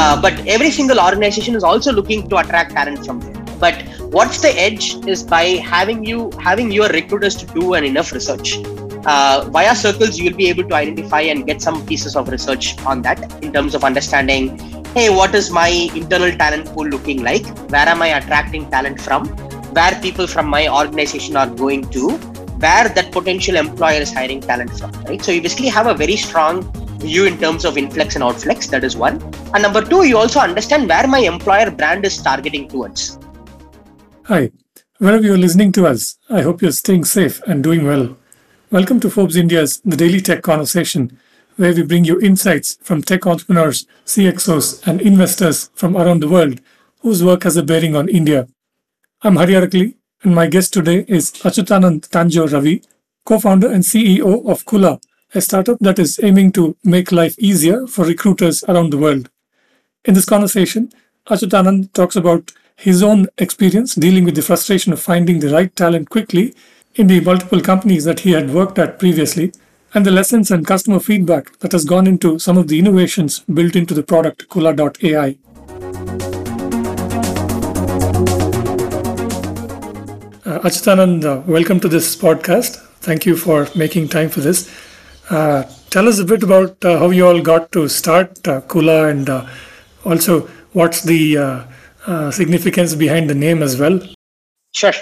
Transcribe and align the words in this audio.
Uh, 0.00 0.18
but 0.20 0.34
every 0.46 0.70
single 0.70 0.98
organization 0.98 1.54
is 1.54 1.62
also 1.62 1.92
looking 1.92 2.26
to 2.26 2.36
attract 2.38 2.70
talent 2.72 3.04
from 3.04 3.20
there. 3.20 3.40
But 3.64 3.82
what's 4.16 4.40
the 4.40 4.52
edge 4.66 4.94
is 5.06 5.22
by 5.22 5.44
having 5.72 6.04
you 6.10 6.30
having 6.38 6.70
your 6.72 6.88
recruiters 6.88 7.36
to 7.40 7.46
do 7.58 7.74
an 7.74 7.84
enough 7.84 8.12
research. 8.12 8.56
Uh, 9.04 9.48
via 9.50 9.74
circles, 9.74 10.18
you'll 10.18 10.36
be 10.36 10.48
able 10.48 10.64
to 10.70 10.74
identify 10.74 11.20
and 11.32 11.46
get 11.46 11.60
some 11.60 11.84
pieces 11.86 12.16
of 12.16 12.28
research 12.28 12.78
on 12.92 13.02
that 13.02 13.20
in 13.42 13.52
terms 13.52 13.74
of 13.74 13.84
understanding 13.84 14.58
hey, 14.94 15.08
what 15.08 15.34
is 15.34 15.50
my 15.50 15.68
internal 15.94 16.32
talent 16.36 16.66
pool 16.74 16.86
looking 16.86 17.22
like? 17.22 17.46
Where 17.70 17.88
am 17.88 18.02
I 18.02 18.08
attracting 18.18 18.68
talent 18.70 19.00
from? 19.00 19.28
Where 19.78 19.94
people 20.00 20.26
from 20.26 20.46
my 20.48 20.66
organization 20.68 21.36
are 21.36 21.48
going 21.48 21.88
to? 21.90 22.08
Where 22.64 22.88
that 22.88 23.12
potential 23.12 23.56
employer 23.56 24.00
is 24.00 24.12
hiring 24.12 24.40
talent 24.40 24.78
from, 24.78 24.92
right? 25.04 25.22
So 25.22 25.30
you 25.30 25.42
basically 25.42 25.68
have 25.68 25.86
a 25.86 25.94
very 25.94 26.16
strong 26.16 26.62
view 27.00 27.26
in 27.26 27.38
terms 27.38 27.64
of 27.64 27.76
influx 27.76 28.14
and 28.14 28.24
outflux. 28.24 28.70
That 28.70 28.84
is 28.84 28.96
one. 28.96 29.20
And 29.54 29.62
number 29.62 29.82
two, 29.82 30.04
you 30.04 30.16
also 30.16 30.40
understand 30.40 30.88
where 30.88 31.06
my 31.06 31.18
employer 31.18 31.70
brand 31.70 32.04
is 32.04 32.16
targeting 32.22 32.68
towards. 32.68 33.18
Hi, 34.24 34.50
wherever 34.98 35.24
you're 35.24 35.38
listening 35.38 35.72
to 35.72 35.86
us, 35.86 36.18
I 36.28 36.42
hope 36.42 36.62
you're 36.62 36.72
staying 36.72 37.04
safe 37.04 37.42
and 37.46 37.62
doing 37.62 37.84
well. 37.84 38.16
Welcome 38.70 39.00
to 39.00 39.10
Forbes 39.10 39.36
India's 39.36 39.80
The 39.84 39.96
Daily 39.96 40.20
Tech 40.20 40.42
Conversation 40.42 41.18
where 41.60 41.74
we 41.74 41.82
bring 41.82 42.06
you 42.06 42.18
insights 42.20 42.78
from 42.80 43.02
tech 43.02 43.26
entrepreneurs, 43.26 43.86
CXOs, 44.06 44.86
and 44.86 44.98
investors 45.02 45.70
from 45.74 45.94
around 45.94 46.20
the 46.20 46.28
world 46.28 46.58
whose 47.00 47.22
work 47.22 47.42
has 47.42 47.56
a 47.58 47.62
bearing 47.62 47.94
on 47.94 48.08
India. 48.08 48.48
I'm 49.20 49.36
Hari 49.36 49.94
and 50.22 50.34
my 50.34 50.46
guest 50.46 50.72
today 50.72 51.04
is 51.06 51.32
Achuthanand 51.32 52.08
Tanjore 52.08 52.50
Ravi, 52.50 52.82
co 53.26 53.38
founder 53.38 53.70
and 53.70 53.84
CEO 53.84 54.48
of 54.48 54.64
Kula, 54.64 55.02
a 55.32 55.40
startup 55.40 55.78
that 55.78 55.98
is 55.98 56.18
aiming 56.22 56.50
to 56.50 56.76
make 56.82 57.12
life 57.12 57.38
easier 57.38 57.86
for 57.86 58.04
recruiters 58.04 58.64
around 58.64 58.90
the 58.90 58.98
world. 58.98 59.30
In 60.04 60.14
this 60.14 60.24
conversation, 60.24 60.92
Achuthanand 61.28 61.92
talks 61.92 62.16
about 62.16 62.52
his 62.74 63.02
own 63.02 63.28
experience 63.38 63.94
dealing 63.94 64.24
with 64.24 64.34
the 64.34 64.42
frustration 64.42 64.92
of 64.92 65.00
finding 65.00 65.38
the 65.38 65.52
right 65.52 65.74
talent 65.76 66.10
quickly 66.10 66.54
in 66.96 67.06
the 67.06 67.20
multiple 67.20 67.60
companies 67.60 68.04
that 68.04 68.20
he 68.20 68.32
had 68.32 68.50
worked 68.50 68.78
at 68.78 68.98
previously 68.98 69.52
and 69.94 70.04
the 70.04 70.10
lessons 70.10 70.50
and 70.50 70.66
customer 70.66 70.98
feedback 70.98 71.56
that 71.58 71.72
has 71.72 71.84
gone 71.84 72.06
into 72.06 72.38
some 72.38 72.58
of 72.58 72.66
the 72.66 72.78
innovations 72.78 73.40
built 73.40 73.76
into 73.76 73.94
the 73.94 74.02
product 74.02 74.48
Kula.ai. 74.48 75.36
Uh, 80.44 80.58
Achuthanand, 80.60 81.24
uh, 81.24 81.42
welcome 81.46 81.78
to 81.78 81.88
this 81.88 82.16
podcast. 82.16 82.84
Thank 83.00 83.26
you 83.26 83.36
for 83.36 83.68
making 83.76 84.08
time 84.08 84.28
for 84.28 84.40
this. 84.40 84.89
Uh, 85.30 85.62
tell 85.90 86.08
us 86.08 86.18
a 86.18 86.24
bit 86.24 86.42
about 86.42 86.84
uh, 86.84 86.98
how 86.98 87.10
you 87.10 87.26
all 87.26 87.40
got 87.40 87.70
to 87.72 87.88
start 87.88 88.30
uh, 88.48 88.60
Kula 88.62 89.10
and 89.10 89.30
uh, 89.30 89.46
also 90.04 90.48
what's 90.72 91.02
the 91.02 91.38
uh, 91.38 91.64
uh, 92.06 92.30
significance 92.30 92.94
behind 92.94 93.30
the 93.30 93.34
name 93.34 93.62
as 93.62 93.78
well. 93.78 94.00
Sure 94.72 94.92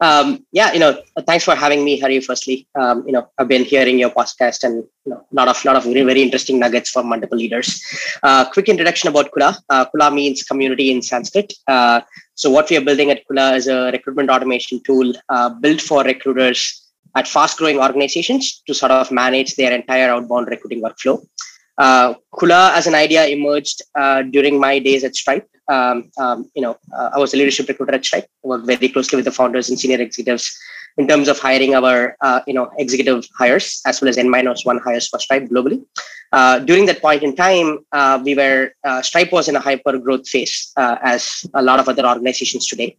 um, 0.00 0.46
yeah, 0.52 0.72
you 0.72 0.78
know, 0.78 1.02
thanks 1.26 1.44
for 1.44 1.54
having 1.54 1.84
me, 1.84 1.98
Hari. 1.98 2.20
Firstly, 2.20 2.68
um, 2.78 3.04
you 3.06 3.12
know, 3.12 3.30
I've 3.36 3.48
been 3.48 3.64
hearing 3.64 3.98
your 3.98 4.10
podcast 4.10 4.62
and 4.62 4.84
you 5.04 5.12
know, 5.12 5.26
lot 5.32 5.48
of 5.48 5.64
lot 5.64 5.76
of 5.76 5.84
very 5.84 6.02
very 6.02 6.22
interesting 6.22 6.58
nuggets 6.58 6.90
from 6.90 7.08
multiple 7.08 7.36
leaders. 7.36 7.82
Uh, 8.22 8.44
quick 8.50 8.68
introduction 8.68 9.08
about 9.08 9.32
Kula. 9.32 9.56
Uh, 9.68 9.86
Kula 9.86 10.14
means 10.14 10.42
community 10.42 10.90
in 10.92 11.02
Sanskrit. 11.02 11.52
Uh, 11.66 12.00
so 12.34 12.48
what 12.48 12.70
we 12.70 12.76
are 12.76 12.80
building 12.80 13.10
at 13.10 13.26
Kula 13.28 13.56
is 13.56 13.66
a 13.66 13.90
recruitment 13.90 14.30
automation 14.30 14.80
tool 14.84 15.12
built 15.60 15.80
for 15.80 16.04
recruiters 16.04 16.87
at 17.14 17.28
fast 17.28 17.58
growing 17.58 17.78
organizations 17.78 18.62
to 18.66 18.74
sort 18.74 18.92
of 18.92 19.10
manage 19.10 19.56
their 19.56 19.72
entire 19.72 20.10
outbound 20.10 20.48
recruiting 20.48 20.82
workflow. 20.82 21.24
Uh, 21.78 22.14
Kula 22.34 22.72
as 22.72 22.86
an 22.86 22.94
idea 22.94 23.26
emerged 23.26 23.82
uh, 23.94 24.22
during 24.22 24.58
my 24.58 24.78
days 24.78 25.04
at 25.04 25.14
Stripe 25.14 25.48
um, 25.68 26.10
um, 26.18 26.50
you 26.54 26.62
know, 26.62 26.76
uh, 26.96 27.10
I 27.14 27.18
was 27.18 27.34
a 27.34 27.36
leadership 27.36 27.68
recruiter 27.68 27.94
at 27.94 28.04
Stripe. 28.04 28.26
Worked 28.42 28.66
very 28.66 28.88
closely 28.88 29.16
with 29.16 29.26
the 29.26 29.32
founders 29.32 29.68
and 29.68 29.78
senior 29.78 30.00
executives 30.00 30.58
in 30.96 31.06
terms 31.06 31.28
of 31.28 31.38
hiring 31.38 31.74
our, 31.74 32.16
uh, 32.22 32.40
you 32.46 32.54
know, 32.54 32.70
executive 32.78 33.26
hires 33.38 33.80
as 33.86 34.00
well 34.00 34.08
as 34.08 34.18
N 34.18 34.30
minus 34.30 34.64
one 34.64 34.78
hires 34.78 35.08
for 35.08 35.18
Stripe 35.20 35.44
globally. 35.44 35.84
Uh, 36.32 36.58
during 36.58 36.86
that 36.86 37.00
point 37.00 37.22
in 37.22 37.36
time, 37.36 37.78
uh, 37.92 38.20
we 38.22 38.34
were 38.34 38.72
Stripe 39.02 39.30
was 39.30 39.48
in 39.48 39.56
a 39.56 39.60
hyper 39.60 39.98
growth 39.98 40.26
phase 40.26 40.72
as 40.76 41.44
a 41.54 41.62
lot 41.62 41.78
of 41.80 41.88
other 41.88 42.06
organizations 42.06 42.66
today, 42.66 42.96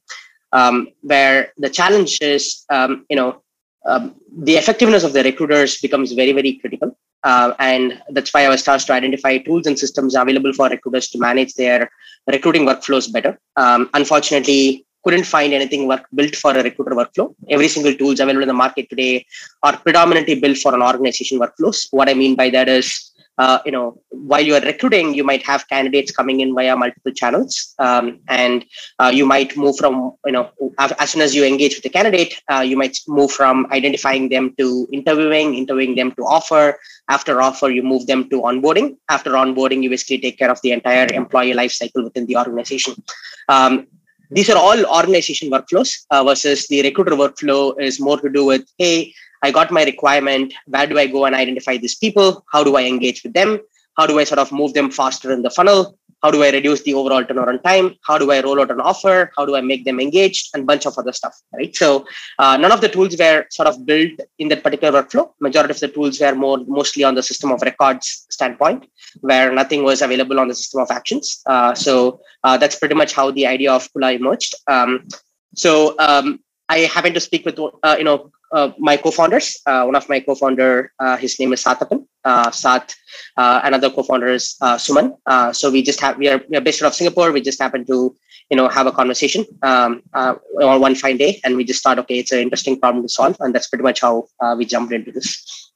um, 0.51 0.87
where 1.01 1.51
the 1.57 1.69
challenge 1.69 2.19
is, 2.21 2.65
um, 2.69 3.05
you 3.09 3.15
know, 3.15 3.41
um, 3.85 4.15
the 4.37 4.55
effectiveness 4.55 5.03
of 5.03 5.13
the 5.13 5.23
recruiters 5.23 5.79
becomes 5.81 6.11
very 6.11 6.31
very 6.31 6.53
critical 6.53 6.95
uh, 7.23 7.53
and 7.59 8.01
that's 8.11 8.33
why 8.33 8.45
I 8.45 8.49
was 8.49 8.63
tasked 8.63 8.87
to 8.87 8.93
identify 8.93 9.37
tools 9.37 9.67
and 9.67 9.77
systems 9.77 10.15
available 10.15 10.53
for 10.53 10.69
recruiters 10.69 11.09
to 11.09 11.19
manage 11.19 11.53
their 11.55 11.89
recruiting 12.27 12.65
workflows 12.65 13.11
better. 13.11 13.39
Um, 13.57 13.89
unfortunately, 13.93 14.85
couldn't 15.03 15.25
find 15.25 15.53
anything 15.53 15.87
work 15.87 16.05
built 16.13 16.35
for 16.35 16.51
a 16.57 16.63
recruiter 16.63 16.91
workflow. 16.91 17.33
Every 17.49 17.67
single 17.67 17.93
tools 17.93 18.19
available 18.19 18.43
in 18.43 18.47
the 18.47 18.53
market 18.53 18.89
today 18.89 19.25
are 19.63 19.77
predominantly 19.77 20.39
built 20.39 20.57
for 20.57 20.73
an 20.73 20.81
organization 20.81 21.39
workflows. 21.39 21.87
What 21.91 22.09
I 22.09 22.13
mean 22.13 22.35
by 22.35 22.49
that 22.49 22.67
is 22.67 23.08
uh, 23.39 23.59
you 23.65 23.71
know, 23.71 23.99
while 24.09 24.41
you 24.41 24.53
are 24.53 24.61
recruiting, 24.61 25.13
you 25.13 25.23
might 25.23 25.43
have 25.43 25.67
candidates 25.69 26.11
coming 26.11 26.41
in 26.41 26.53
via 26.53 26.75
multiple 26.75 27.13
channels, 27.13 27.73
um, 27.79 28.19
and 28.27 28.65
uh, 28.99 29.11
you 29.13 29.25
might 29.25 29.55
move 29.55 29.77
from, 29.77 30.11
you 30.25 30.33
know, 30.33 30.51
as 30.77 31.09
soon 31.09 31.21
as 31.21 31.33
you 31.33 31.45
engage 31.45 31.75
with 31.75 31.83
the 31.83 31.89
candidate, 31.89 32.33
uh, 32.51 32.59
you 32.59 32.75
might 32.75 32.97
move 33.07 33.31
from 33.31 33.65
identifying 33.71 34.27
them 34.27 34.53
to 34.57 34.87
interviewing, 34.91 35.55
interviewing 35.55 35.95
them 35.95 36.11
to 36.11 36.23
offer. 36.23 36.77
After 37.07 37.41
offer, 37.41 37.69
you 37.69 37.81
move 37.81 38.07
them 38.07 38.29
to 38.29 38.41
onboarding. 38.41 38.97
After 39.07 39.31
onboarding, 39.31 39.81
you 39.83 39.89
basically 39.89 40.19
take 40.19 40.37
care 40.37 40.51
of 40.51 40.61
the 40.61 40.73
entire 40.73 41.07
employee 41.13 41.53
life 41.53 41.71
cycle 41.71 42.03
within 42.03 42.25
the 42.25 42.35
organization. 42.35 43.01
Um, 43.47 43.87
these 44.31 44.49
are 44.49 44.57
all 44.57 44.85
organization 44.97 45.49
workflows 45.49 46.05
uh, 46.11 46.23
versus 46.23 46.67
the 46.67 46.83
recruiter 46.83 47.13
workflow 47.13 47.79
is 47.81 47.99
more 47.99 48.19
to 48.19 48.29
do 48.29 48.45
with, 48.45 48.67
hey, 48.77 49.13
I 49.41 49.51
got 49.51 49.71
my 49.71 49.83
requirement. 49.83 50.53
Where 50.67 50.87
do 50.87 50.97
I 50.97 51.07
go 51.07 51.25
and 51.25 51.35
identify 51.35 51.77
these 51.77 51.95
people? 51.95 52.45
How 52.51 52.63
do 52.63 52.75
I 52.75 52.83
engage 52.83 53.23
with 53.23 53.33
them? 53.33 53.59
How 53.97 54.05
do 54.05 54.19
I 54.19 54.23
sort 54.23 54.39
of 54.39 54.51
move 54.51 54.73
them 54.73 54.91
faster 54.91 55.31
in 55.31 55.41
the 55.41 55.49
funnel? 55.49 55.97
How 56.21 56.31
do 56.31 56.43
I 56.43 56.49
reduce 56.51 56.83
the 56.83 56.93
overall 56.93 57.23
turnaround 57.23 57.63
time? 57.63 57.95
How 58.03 58.17
do 58.17 58.31
I 58.31 58.41
roll 58.41 58.59
out 58.59 58.71
an 58.71 58.81
offer? 58.81 59.31
How 59.37 59.45
do 59.45 59.55
I 59.55 59.61
make 59.61 59.85
them 59.85 59.99
engaged? 59.99 60.49
And 60.53 60.67
bunch 60.67 60.85
of 60.85 60.97
other 60.97 61.13
stuff, 61.13 61.33
right? 61.53 61.73
So 61.75 62.05
uh, 62.37 62.57
none 62.57 62.73
of 62.73 62.81
the 62.81 62.89
tools 62.89 63.15
were 63.17 63.45
sort 63.49 63.67
of 63.69 63.85
built 63.85 64.19
in 64.37 64.49
that 64.49 64.63
particular 64.63 65.01
workflow. 65.01 65.31
Majority 65.39 65.71
of 65.71 65.79
the 65.79 65.87
tools 65.87 66.19
were 66.19 66.35
more 66.35 66.57
mostly 66.67 67.03
on 67.05 67.15
the 67.15 67.23
system 67.23 67.51
of 67.51 67.61
records 67.61 68.25
standpoint, 68.29 68.87
where 69.21 69.51
nothing 69.53 69.83
was 69.83 70.01
available 70.01 70.39
on 70.39 70.49
the 70.49 70.55
system 70.55 70.81
of 70.81 70.91
actions. 70.91 71.41
Uh, 71.45 71.73
so 71.73 72.19
uh, 72.43 72.57
that's 72.57 72.77
pretty 72.77 72.95
much 72.95 73.13
how 73.13 73.31
the 73.31 73.47
idea 73.47 73.71
of 73.71 73.87
Kula 73.93 74.13
emerged. 74.15 74.55
Um, 74.67 75.07
so 75.55 75.95
um, 75.99 76.41
I 76.67 76.79
happened 76.79 77.15
to 77.15 77.21
speak 77.21 77.45
with 77.45 77.57
uh, 77.59 77.95
you 77.97 78.03
know 78.03 78.31
uh, 78.51 78.71
my 78.79 78.97
co-founders. 78.97 79.57
Uh, 79.65 79.83
one 79.83 79.95
of 79.95 80.07
my 80.09 80.19
co-founder, 80.19 80.91
uh, 80.99 81.17
his 81.17 81.39
name 81.39 81.53
is 81.53 81.63
Sathapan. 81.63 82.05
Uh, 82.23 82.51
Sat, 82.51 82.93
uh, 83.37 83.61
another 83.63 83.89
co-founder 83.89 84.27
is 84.27 84.55
uh, 84.61 84.75
Suman. 84.75 85.15
so 85.55 85.71
we 85.71 85.81
just 85.81 85.99
have 86.01 86.17
we 86.17 86.27
are, 86.27 86.41
we 86.49 86.57
are 86.57 86.61
based 86.61 86.81
out 86.81 86.87
of 86.87 86.95
Singapore. 86.95 87.31
We 87.31 87.41
just 87.41 87.61
happened 87.61 87.87
to 87.87 88.15
you 88.49 88.57
know 88.57 88.67
have 88.67 88.87
a 88.87 88.91
conversation 88.91 89.45
um, 89.61 90.01
on 90.13 90.81
one 90.81 90.95
fine 90.95 91.17
day, 91.17 91.39
and 91.43 91.55
we 91.55 91.63
just 91.63 91.83
thought, 91.83 91.99
okay, 91.99 92.19
it's 92.19 92.31
an 92.31 92.39
interesting 92.39 92.79
problem 92.79 93.03
to 93.03 93.09
solve, 93.09 93.37
and 93.39 93.53
that's 93.53 93.67
pretty 93.67 93.83
much 93.83 94.01
how 94.01 94.27
we 94.57 94.65
jumped 94.65 94.93
into 94.93 95.11
this. 95.11 95.71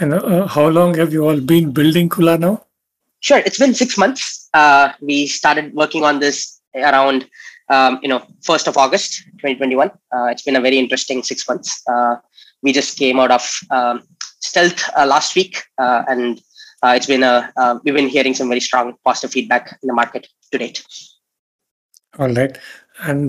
And 0.00 0.14
how 0.48 0.68
long 0.68 0.94
have 0.94 1.12
you 1.12 1.28
all 1.28 1.40
been 1.40 1.72
building 1.72 2.08
Kula 2.08 2.38
now? 2.38 2.64
Sure, 3.20 3.38
it's 3.38 3.58
been 3.58 3.74
six 3.74 3.98
months. 3.98 4.48
we 5.00 5.26
started 5.26 5.74
working 5.74 6.04
on 6.04 6.20
this 6.20 6.60
around 6.74 7.28
um, 7.68 7.98
you 8.02 8.08
know, 8.08 8.20
1st 8.42 8.68
of 8.68 8.76
August, 8.76 9.22
2021. 9.38 9.88
Uh, 9.88 10.26
it's 10.26 10.42
been 10.42 10.56
a 10.56 10.60
very 10.60 10.78
interesting 10.78 11.22
six 11.22 11.48
months. 11.48 11.82
Uh, 11.88 12.16
we 12.62 12.72
just 12.72 12.98
came 12.98 13.18
out 13.18 13.30
of 13.30 13.48
um, 13.70 14.02
stealth 14.40 14.88
uh, 14.96 15.06
last 15.06 15.34
week, 15.34 15.64
uh, 15.78 16.02
and 16.08 16.40
uh, 16.82 16.94
it's 16.96 17.06
been 17.06 17.22
a 17.22 17.52
uh, 17.56 17.78
we've 17.84 17.94
been 17.94 18.08
hearing 18.08 18.34
some 18.34 18.48
very 18.48 18.60
strong 18.60 18.94
positive 19.04 19.32
feedback 19.32 19.78
in 19.82 19.86
the 19.86 19.94
market 19.94 20.28
to 20.50 20.58
date. 20.58 20.84
All 22.18 22.28
right, 22.28 22.56
and 23.02 23.28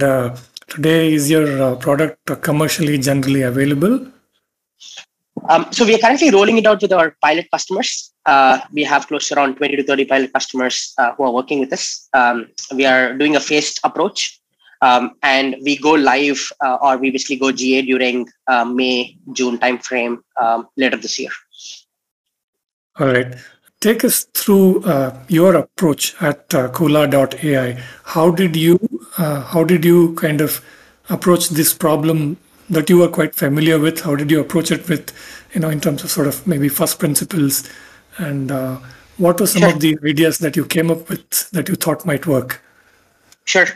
today 0.67 1.13
is 1.13 1.29
your 1.29 1.75
product 1.77 2.41
commercially 2.41 2.97
generally 2.97 3.43
available? 3.43 4.05
Um, 5.49 5.65
so 5.71 5.85
we 5.85 5.95
are 5.95 5.97
currently 5.97 6.29
rolling 6.29 6.57
it 6.57 6.65
out 6.65 6.81
with 6.81 6.93
our 6.93 7.15
pilot 7.21 7.47
customers. 7.51 8.13
Uh, 8.25 8.59
we 8.71 8.83
have 8.83 9.07
close 9.07 9.27
to 9.27 9.35
around 9.35 9.55
20 9.55 9.75
to 9.77 9.83
30 9.83 10.05
pilot 10.05 10.33
customers 10.33 10.93
uh, 10.97 11.13
who 11.15 11.23
are 11.23 11.31
working 11.31 11.59
with 11.59 11.73
us. 11.73 12.07
Um, 12.13 12.47
we 12.73 12.85
are 12.85 13.13
doing 13.13 13.35
a 13.35 13.39
phased 13.39 13.79
approach 13.83 14.39
um, 14.81 15.15
and 15.21 15.55
we 15.63 15.77
go 15.77 15.91
live 15.91 16.41
uh, 16.63 16.77
or 16.81 16.97
we 16.97 17.11
basically 17.11 17.37
go 17.37 17.51
GA 17.51 17.81
during 17.81 18.27
uh, 18.47 18.65
May, 18.65 19.17
June 19.33 19.57
timeframe 19.57 20.19
um, 20.41 20.67
later 20.77 20.97
this 20.97 21.19
year. 21.19 21.31
All 22.99 23.07
right. 23.07 23.35
Take 23.81 24.05
us 24.05 24.25
through 24.33 24.83
uh, 24.83 25.17
your 25.27 25.55
approach 25.55 26.15
at 26.21 26.53
uh, 26.53 26.69
Kula.ai. 26.69 27.83
How 28.05 28.31
did 28.31 28.55
you 28.55 28.79
how 29.17 29.63
did 29.63 29.85
you 29.85 30.15
kind 30.15 30.41
of 30.41 30.63
approach 31.09 31.49
this 31.49 31.73
problem 31.73 32.37
that 32.69 32.89
you 32.89 32.97
were 32.97 33.09
quite 33.09 33.35
familiar 33.35 33.79
with? 33.79 34.01
How 34.01 34.15
did 34.15 34.31
you 34.31 34.39
approach 34.39 34.71
it 34.71 34.87
with, 34.89 35.11
you 35.53 35.61
know, 35.61 35.69
in 35.69 35.79
terms 35.79 36.03
of 36.03 36.11
sort 36.11 36.27
of 36.27 36.45
maybe 36.47 36.69
first 36.69 36.99
principles 36.99 37.69
and 38.17 38.51
uh, 38.51 38.79
what 39.17 39.39
were 39.39 39.47
some 39.47 39.61
sure. 39.61 39.73
of 39.73 39.79
the 39.79 39.97
ideas 40.05 40.39
that 40.39 40.55
you 40.55 40.65
came 40.65 40.89
up 40.89 41.09
with 41.09 41.49
that 41.51 41.69
you 41.69 41.75
thought 41.75 42.05
might 42.05 42.25
work? 42.25 42.61
Sure. 43.45 43.67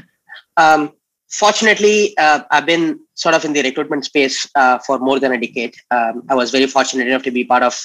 Um, 0.55 0.93
fortunately, 1.29 2.17
uh, 2.17 2.41
I've 2.49 2.65
been 2.65 2.99
sort 3.13 3.35
of 3.35 3.45
in 3.45 3.53
the 3.53 3.61
recruitment 3.61 4.05
space 4.05 4.47
uh, 4.55 4.79
for 4.79 4.99
more 4.99 5.19
than 5.19 5.33
a 5.33 5.39
decade. 5.39 5.75
Um, 5.91 6.23
I 6.29 6.35
was 6.35 6.51
very 6.51 6.67
fortunate 6.67 7.07
enough 7.07 7.23
to 7.23 7.31
be 7.31 7.43
part 7.43 7.63
of 7.63 7.79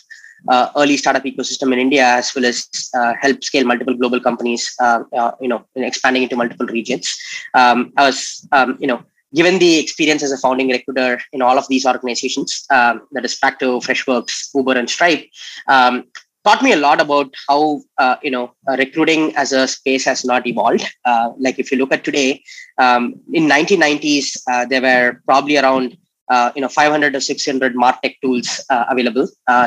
uh, 0.48 0.68
early 0.76 0.96
startup 0.96 1.24
ecosystem 1.24 1.72
in 1.72 1.78
India, 1.78 2.04
as 2.04 2.34
well 2.34 2.44
as 2.44 2.68
uh, 2.94 3.14
help 3.20 3.42
scale 3.44 3.64
multiple 3.64 3.94
global 3.94 4.20
companies. 4.20 4.74
Uh, 4.80 5.04
uh, 5.16 5.32
you 5.40 5.48
know, 5.48 5.64
expanding 5.76 6.22
into 6.24 6.36
multiple 6.36 6.66
regions. 6.66 7.16
Um, 7.54 7.92
I 7.96 8.06
was, 8.06 8.46
um, 8.52 8.76
you 8.80 8.86
know, 8.86 9.04
given 9.34 9.58
the 9.58 9.78
experience 9.78 10.22
as 10.22 10.32
a 10.32 10.38
founding 10.38 10.68
recruiter 10.68 11.20
in 11.32 11.42
all 11.42 11.58
of 11.58 11.66
these 11.68 11.86
organizations, 11.86 12.64
um, 12.70 13.02
that 13.12 13.24
is 13.24 13.38
Practo, 13.38 13.82
Freshworks, 13.82 14.48
Uber, 14.54 14.78
and 14.78 14.88
Stripe, 14.88 15.28
um, 15.68 16.04
taught 16.44 16.62
me 16.62 16.72
a 16.72 16.76
lot 16.76 17.00
about 17.00 17.32
how 17.48 17.80
uh, 17.98 18.16
you 18.22 18.30
know 18.30 18.52
uh, 18.68 18.76
recruiting 18.76 19.34
as 19.36 19.52
a 19.52 19.66
space 19.68 20.04
has 20.04 20.24
not 20.24 20.46
evolved. 20.46 20.84
Uh, 21.04 21.30
like 21.38 21.58
if 21.58 21.70
you 21.70 21.78
look 21.78 21.92
at 21.92 22.04
today, 22.04 22.42
um, 22.78 23.14
in 23.32 23.48
1990s 23.48 24.36
uh, 24.50 24.64
there 24.66 24.82
were 24.82 25.20
probably 25.26 25.56
around 25.56 25.96
uh, 26.34 26.50
you 26.56 26.62
know 26.62 26.68
500 26.68 27.14
or 27.16 27.20
600 27.20 27.74
martech 27.84 28.14
tools 28.22 28.48
uh, 28.70 28.84
available. 28.88 29.26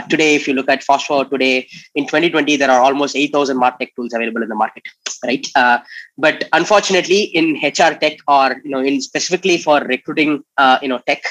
Today 0.10 0.36
if 0.36 0.48
you 0.48 0.54
look 0.54 0.70
at 0.76 0.84
fast 0.84 1.08
today 1.34 1.56
in 1.96 2.06
2020 2.06 2.58
there 2.58 2.72
are 2.76 2.82
almost 2.82 3.16
8000 3.16 3.58
martech 3.66 3.90
tools 3.96 4.14
available 4.14 4.44
in 4.46 4.50
the 4.50 4.60
market 4.64 4.84
right? 5.24 5.46
But 6.18 6.38
unfortunately 6.54 7.22
in 7.40 7.46
hr 7.64 7.94
tech 8.04 8.18
or 8.28 8.48
you 8.64 8.72
know 8.74 8.84
in 8.90 9.02
specifically 9.10 9.58
for 9.66 9.80
recruiting 9.96 10.32
you 10.82 10.90
know 10.92 11.00
tech 11.10 11.24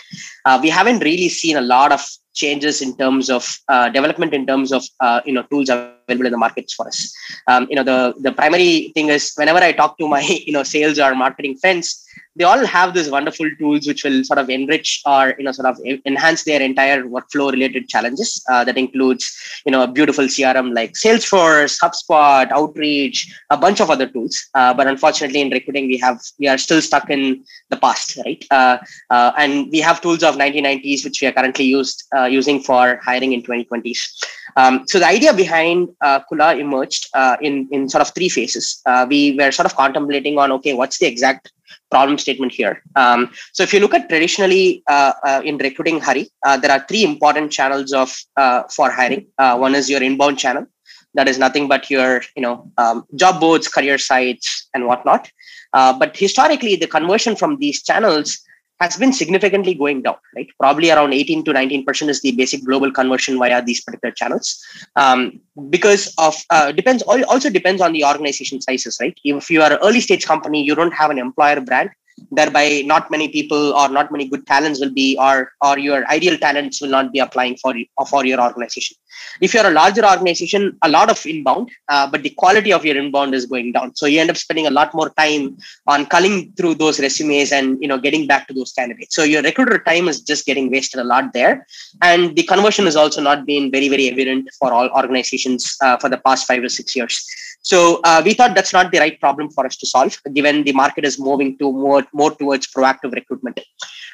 we 0.62 0.70
haven't 0.78 1.00
really 1.10 1.28
seen 1.28 1.56
a 1.56 1.66
lot 1.74 1.92
of 1.92 2.02
changes 2.34 2.82
in 2.82 2.96
terms 2.96 3.30
of 3.30 3.44
uh, 3.68 3.88
development 3.88 4.34
in 4.34 4.46
terms 4.46 4.72
of 4.72 4.82
uh, 5.00 5.20
you 5.24 5.32
know 5.32 5.44
tools 5.44 5.68
available 5.70 6.26
in 6.26 6.32
the 6.32 6.38
markets 6.38 6.74
for 6.74 6.86
us. 6.86 7.14
Um, 7.46 7.66
you 7.70 7.76
know 7.76 7.84
the 7.84 8.14
the 8.20 8.32
primary 8.32 8.92
thing 8.94 9.08
is 9.08 9.32
whenever 9.36 9.58
i 9.58 9.72
talk 9.72 9.96
to 9.98 10.08
my 10.08 10.20
you 10.46 10.52
know 10.52 10.62
sales 10.62 10.98
or 10.98 11.14
marketing 11.14 11.56
friends 11.56 12.03
they 12.36 12.44
all 12.44 12.64
have 12.66 12.94
these 12.94 13.10
wonderful 13.10 13.48
tools 13.58 13.86
which 13.86 14.04
will 14.04 14.24
sort 14.24 14.38
of 14.38 14.50
enrich 14.50 15.00
or 15.06 15.34
you 15.38 15.44
know 15.44 15.52
sort 15.52 15.68
of 15.68 15.78
enhance 16.04 16.44
their 16.44 16.60
entire 16.60 17.02
workflow 17.04 17.50
related 17.50 17.88
challenges. 17.88 18.44
Uh, 18.50 18.64
that 18.64 18.76
includes 18.76 19.24
you 19.64 19.72
know 19.72 19.82
a 19.82 19.88
beautiful 19.88 20.24
crm 20.24 20.74
like 20.74 20.92
salesforce 20.92 21.78
hubspot 21.82 22.50
outreach 22.50 23.32
a 23.50 23.56
bunch 23.56 23.80
of 23.80 23.90
other 23.90 24.06
tools. 24.06 24.36
Uh, 24.54 24.74
but 24.74 24.86
unfortunately 24.86 25.40
in 25.40 25.50
recruiting 25.50 25.86
we 25.86 25.98
have 25.98 26.20
we 26.38 26.48
are 26.48 26.58
still 26.58 26.82
stuck 26.82 27.08
in 27.10 27.44
the 27.70 27.76
past 27.76 28.16
right? 28.24 28.44
Uh, 28.50 28.78
uh 29.10 29.32
and 29.38 29.70
we 29.70 29.80
have 29.80 30.00
tools 30.00 30.22
of 30.22 30.36
1990s 30.36 31.04
which 31.04 31.20
we 31.20 31.28
are 31.28 31.32
currently 31.32 31.64
used 31.64 32.04
uh, 32.16 32.24
using 32.24 32.60
for 32.60 33.00
hiring 33.04 33.32
in 33.32 33.42
2020s 33.42 34.24
um, 34.56 34.84
so 34.86 34.98
the 34.98 35.06
idea 35.06 35.32
behind 35.32 35.88
uh, 36.00 36.20
kula 36.30 36.58
emerged 36.58 37.08
in 37.40 37.68
in 37.72 37.88
sort 37.88 38.02
of 38.02 38.14
three 38.14 38.28
phases. 38.28 38.82
We 39.08 39.36
were 39.38 39.50
sort 39.50 39.66
of 39.66 39.74
contemplating 39.74 40.38
on 40.38 40.52
okay 40.52 40.74
what's 40.74 40.98
the 40.98 41.06
exact 41.06 41.52
problem 41.90 42.18
statement 42.18 42.52
here. 42.52 42.82
Um, 42.96 43.30
so 43.52 43.62
if 43.62 43.72
you 43.72 43.80
look 43.80 43.94
at 43.94 44.08
traditionally 44.08 44.82
uh, 44.88 45.12
uh, 45.24 45.42
in 45.44 45.56
recruiting 45.58 46.00
Hari, 46.00 46.28
uh, 46.44 46.56
there 46.56 46.70
are 46.70 46.84
three 46.88 47.04
important 47.04 47.52
channels 47.52 47.92
of 47.92 48.14
uh, 48.36 48.62
for 48.64 48.90
hiring. 48.90 49.26
Uh, 49.38 49.56
one 49.56 49.74
is 49.74 49.88
your 49.88 50.02
inbound 50.02 50.38
channel. 50.38 50.66
That 51.14 51.28
is 51.28 51.38
nothing 51.38 51.68
but 51.68 51.90
your 51.90 52.22
you 52.36 52.42
know 52.42 52.70
um, 52.76 53.04
job 53.14 53.40
boards, 53.40 53.68
career 53.68 53.98
sites, 53.98 54.68
and 54.74 54.86
whatnot. 54.86 55.30
Uh, 55.72 55.92
but 55.98 56.16
historically, 56.16 56.76
the 56.76 56.86
conversion 56.86 57.36
from 57.36 57.58
these 57.58 57.82
channels 57.82 58.38
has 58.84 58.96
been 59.02 59.12
significantly 59.12 59.74
going 59.82 60.02
down, 60.06 60.16
right? 60.36 60.48
Probably 60.60 60.90
around 60.90 61.12
18 61.12 61.44
to 61.44 61.52
19% 61.52 62.08
is 62.08 62.20
the 62.20 62.32
basic 62.40 62.64
global 62.68 62.90
conversion 62.98 63.38
via 63.38 63.62
these 63.62 63.82
particular 63.82 64.12
channels. 64.20 64.48
Um, 64.96 65.40
because 65.70 66.02
of, 66.18 66.34
uh, 66.50 66.70
depends, 66.72 67.02
also 67.02 67.50
depends 67.58 67.80
on 67.80 67.92
the 67.92 68.04
organization 68.04 68.60
sizes, 68.60 68.98
right? 69.00 69.18
If 69.24 69.50
you 69.50 69.62
are 69.62 69.72
an 69.72 69.78
early 69.82 70.00
stage 70.00 70.26
company, 70.26 70.62
you 70.62 70.74
don't 70.74 70.92
have 71.02 71.10
an 71.10 71.18
employer 71.18 71.60
brand, 71.60 71.90
thereby 72.30 72.82
not 72.84 73.10
many 73.10 73.28
people 73.28 73.72
or 73.74 73.88
not 73.88 74.10
many 74.12 74.28
good 74.28 74.46
talents 74.46 74.80
will 74.80 74.92
be 74.92 75.16
or 75.18 75.52
or 75.62 75.78
your 75.78 76.06
ideal 76.08 76.36
talents 76.38 76.80
will 76.80 76.88
not 76.88 77.12
be 77.12 77.18
applying 77.18 77.56
for 77.56 77.74
for 78.08 78.24
your 78.24 78.40
organization. 78.40 78.96
If 79.40 79.54
you're 79.54 79.66
a 79.66 79.70
larger 79.70 80.04
organization 80.04 80.76
a 80.82 80.88
lot 80.88 81.10
of 81.10 81.24
inbound 81.26 81.70
uh, 81.88 82.06
but 82.10 82.22
the 82.22 82.30
quality 82.30 82.72
of 82.72 82.84
your 82.84 82.96
inbound 82.96 83.34
is 83.34 83.46
going 83.46 83.72
down. 83.72 83.94
So 83.94 84.06
you 84.06 84.20
end 84.20 84.30
up 84.30 84.36
spending 84.36 84.66
a 84.66 84.70
lot 84.70 84.94
more 84.94 85.10
time 85.10 85.56
on 85.86 86.06
culling 86.06 86.52
through 86.56 86.74
those 86.76 87.00
resumes 87.00 87.52
and 87.52 87.80
you 87.80 87.88
know 87.88 87.98
getting 87.98 88.26
back 88.26 88.46
to 88.48 88.54
those 88.54 88.72
candidates. 88.72 89.14
So 89.14 89.22
your 89.24 89.42
recruiter 89.42 89.78
time 89.78 90.08
is 90.08 90.20
just 90.20 90.46
getting 90.46 90.70
wasted 90.70 91.00
a 91.00 91.04
lot 91.04 91.32
there. 91.32 91.66
And 92.02 92.36
the 92.36 92.44
conversion 92.44 92.84
has 92.84 92.96
also 92.96 93.20
not 93.20 93.46
been 93.46 93.70
very 93.70 93.88
very 93.88 94.08
evident 94.08 94.50
for 94.58 94.72
all 94.72 94.88
organizations 94.90 95.76
uh, 95.82 95.96
for 95.96 96.08
the 96.08 96.18
past 96.18 96.46
five 96.46 96.62
or 96.62 96.68
six 96.68 96.94
years. 96.94 97.24
So 97.64 98.00
uh, 98.04 98.20
we 98.22 98.34
thought 98.34 98.54
that's 98.54 98.74
not 98.74 98.92
the 98.92 98.98
right 98.98 99.18
problem 99.18 99.50
for 99.50 99.64
us 99.64 99.76
to 99.76 99.86
solve, 99.86 100.14
given 100.34 100.64
the 100.64 100.72
market 100.72 101.06
is 101.06 101.18
moving 101.18 101.56
to 101.58 101.72
more 101.72 102.03
more 102.12 102.30
towards 102.34 102.66
proactive 102.66 103.12
recruitment. 103.12 103.60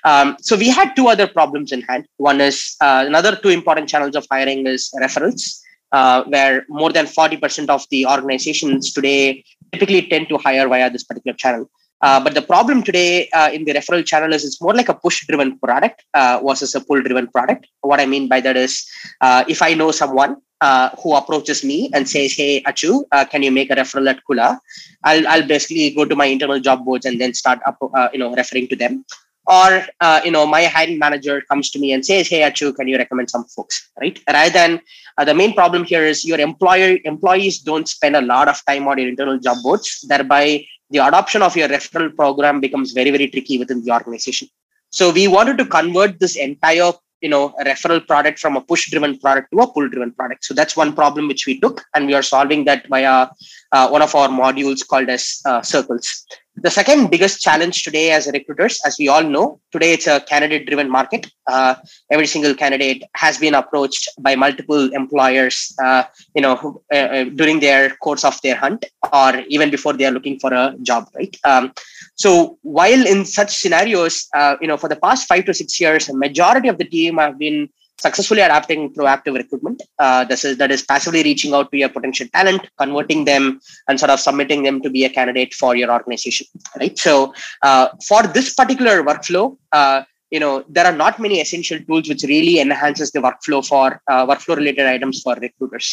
Um, 0.05 0.37
so 0.41 0.57
we 0.57 0.69
had 0.69 0.95
two 0.97 1.09
other 1.09 1.27
problems 1.27 1.73
in 1.73 1.83
hand. 1.83 2.07
One 2.17 2.41
is 2.41 2.77
uh, 2.81 3.05
another 3.07 3.37
two 3.37 3.51
important 3.51 3.89
channels 3.89 4.17
of 4.17 4.27
hiring 4.31 4.67
is 4.67 4.91
referrals, 5.01 5.61
uh, 5.93 6.25
where 6.25 6.65
more 6.69 6.93
than 6.93 7.07
40% 7.07 7.69
of 7.69 7.85
the 7.91 8.07
organizations 8.07 8.93
today 8.93 9.45
typically 9.73 10.03
tend 10.03 10.29
to 10.29 10.39
hire 10.39 10.69
via 10.69 10.91
this 10.91 11.05
particular 11.05 11.37
channel. 11.37 11.71
Uh, 12.03 12.19
but 12.23 12.35
the 12.35 12.43
problem 12.43 12.83
today 12.83 13.29
uh, 13.31 13.51
in 13.53 13.65
the 13.65 13.73
referral 13.73 14.05
channel 14.05 14.33
is 14.33 14.45
it's 14.45 14.61
more 14.61 14.75
like 14.75 14.89
a 14.89 14.95
push 14.95 15.27
driven 15.27 15.59
product 15.59 16.05
uh, 16.15 16.41
versus 16.45 16.75
a 16.75 16.81
pull 16.81 17.01
driven 17.03 17.27
product. 17.27 17.67
What 17.83 18.01
I 18.01 18.07
mean 18.07 18.29
by 18.29 18.41
that 18.41 18.57
is 18.57 18.89
uh, 19.21 19.45
if 19.49 19.61
I 19.61 19.75
know 19.75 19.91
someone 19.91 20.37
uh, 20.61 20.91
who 21.03 21.15
approaches 21.15 21.63
me 21.63 21.91
and 21.93 22.09
says, 22.09 22.33
Hey, 22.33 22.63
Achu, 22.63 23.05
uh, 23.13 23.25
can 23.25 23.43
you 23.43 23.51
make 23.51 23.71
a 23.71 23.75
referral 23.75 24.09
at 24.09 24.21
Kula? 24.29 24.59
I'll, 25.05 25.27
I'll 25.29 25.47
basically 25.47 25.91
go 25.91 26.05
to 26.05 26.17
my 26.17 26.27
internal 26.27 26.61
job 26.61 26.85
boards 26.85 27.07
and 27.07 27.21
then 27.21 27.35
start 27.35 27.61
up, 27.67 27.79
you 28.13 28.19
know, 28.19 28.35
referring 28.35 28.69
to 28.69 28.77
them. 28.77 29.05
Or, 29.47 29.85
you 30.25 30.31
know, 30.31 30.47
my 30.47 30.65
hiring 30.65 30.99
manager 30.99 31.41
comes 31.41 31.71
to 31.71 31.79
me 31.79 31.93
and 31.93 32.05
says, 32.05 32.29
Hey, 32.29 32.41
Achu, 32.41 32.75
can 32.75 32.89
you 32.89 32.97
recommend 32.97 33.31
some 33.31 33.45
folks? 33.45 33.91
Right. 34.01 34.19
Rather 34.29 34.51
than 34.53 34.81
the 35.25 35.35
main 35.35 35.55
problem 35.55 35.85
here 35.85 36.05
is 36.05 36.25
your 36.25 36.41
employer 36.41 36.99
employees 37.05 37.59
don't 37.59 37.89
spend 37.89 38.17
a 38.17 38.23
lot 38.23 38.49
of 38.49 38.63
time 38.67 38.87
on 38.87 38.99
your 38.99 39.09
internal 39.09 39.39
job 39.39 39.59
boards, 39.63 40.05
thereby 40.09 40.65
the 40.91 40.99
adoption 40.99 41.43
of 41.43 41.57
your 41.57 41.69
referral 41.69 42.15
program 42.15 42.61
becomes 42.61 42.93
very, 42.93 43.11
very 43.11 43.29
tricky 43.29 43.59
within 43.59 43.85
the 43.85 43.93
organization. 43.93 44.49
So 44.91 45.13
we 45.13 45.29
wanted 45.29 45.57
to 45.59 45.67
convert 45.67 46.19
this 46.19 46.37
entire 46.37 46.93
you 47.21 47.29
know 47.29 47.55
referral 47.67 48.05
product 48.07 48.39
from 48.39 48.57
a 48.57 48.61
push 48.61 48.91
driven 48.91 49.19
product 49.19 49.51
to 49.53 49.61
a 49.61 49.67
pull 49.71 49.89
driven 49.89 50.11
product 50.13 50.45
so 50.45 50.55
that's 50.55 50.77
one 50.77 50.95
problem 50.95 51.29
which 51.29 51.47
we 51.47 51.61
took 51.61 51.83
and 51.95 52.07
we 52.07 52.15
are 52.15 52.23
solving 52.23 52.65
that 52.65 52.87
via 52.89 53.29
uh, 53.73 53.89
one 53.89 54.03
of 54.03 54.15
our 54.15 54.29
modules 54.29 54.87
called 54.87 55.09
as 55.09 55.41
uh, 55.45 55.63
circles 55.63 56.25
the 56.63 56.71
second 56.71 57.11
biggest 57.11 57.41
challenge 57.41 57.85
today 57.85 58.11
as 58.11 58.27
recruiters, 58.27 58.81
as 58.85 58.97
we 58.99 59.09
all 59.09 59.23
know, 59.23 59.61
today 59.73 59.93
it's 59.93 60.07
a 60.07 60.21
candidate 60.21 60.67
driven 60.67 60.91
market. 60.91 61.31
Uh, 61.47 61.75
every 62.11 62.27
single 62.27 62.55
candidate 62.55 63.03
has 63.15 63.39
been 63.39 63.55
approached 63.55 64.09
by 64.19 64.35
multiple 64.35 64.93
employers, 64.93 65.75
uh, 65.83 66.05
you 66.35 66.43
know, 66.43 66.83
uh, 66.93 66.97
uh, 66.97 67.25
during 67.25 67.61
their 67.61 67.91
course 67.97 68.25
of 68.25 68.41
their 68.43 68.57
hunt 68.57 68.85
or 69.13 69.39
even 69.49 69.71
before 69.71 69.93
they 69.93 70.05
are 70.05 70.11
looking 70.11 70.39
for 70.39 70.53
a 70.53 70.75
job, 70.83 71.09
right? 71.15 71.37
Um, 71.45 71.73
so 72.15 72.59
while 72.63 73.07
in 73.07 73.25
such 73.25 73.57
scenarios, 73.57 74.29
you 74.61 74.69
know, 74.69 74.77
for 74.77 74.89
the 74.89 74.97
past 74.97 75.27
five 75.27 75.45
to 75.47 75.55
six 75.55 75.81
years, 75.81 76.09
a 76.09 76.17
majority 76.17 76.69
of 76.69 76.79
the 76.79 76.85
team 76.85 77.17
have 77.17 77.39
been 77.39 77.71
successfully 78.01 78.41
adapting 78.41 78.93
proactive 78.95 79.35
recruitment. 79.35 79.83
Uh, 79.99 80.25
this 80.25 80.45
is 80.45 80.57
that 80.61 80.71
is 80.71 80.83
passively 80.83 81.23
reaching 81.23 81.55
out 81.55 81.71
to 81.71 81.79
your 81.79 81.91
potential 81.97 82.27
talent, 82.33 82.63
converting 82.79 83.25
them, 83.25 83.61
and 83.89 83.99
sort 84.01 84.11
of 84.11 84.21
submitting 84.21 84.63
them 84.63 84.81
to 84.85 84.91
be 84.91 85.05
a 85.05 85.11
candidate 85.19 85.53
for 85.55 85.77
your 85.77 85.91
organization. 85.93 86.47
Right. 86.79 86.99
So 86.99 87.35
uh, 87.63 87.89
for 88.09 88.23
this 88.27 88.55
particular 88.55 89.03
workflow, 89.03 89.57
uh, 89.73 90.03
you 90.31 90.41
know 90.43 90.65
there 90.69 90.87
are 90.87 90.97
not 91.05 91.19
many 91.25 91.41
essential 91.41 91.79
tools 91.87 92.09
which 92.09 92.23
really 92.35 92.61
enhances 92.61 93.11
the 93.11 93.21
workflow 93.27 93.61
for 93.71 94.01
uh, 94.09 94.25
workflow 94.27 94.57
related 94.57 94.87
items 94.87 95.23
for 95.23 95.35
recruiters. 95.47 95.89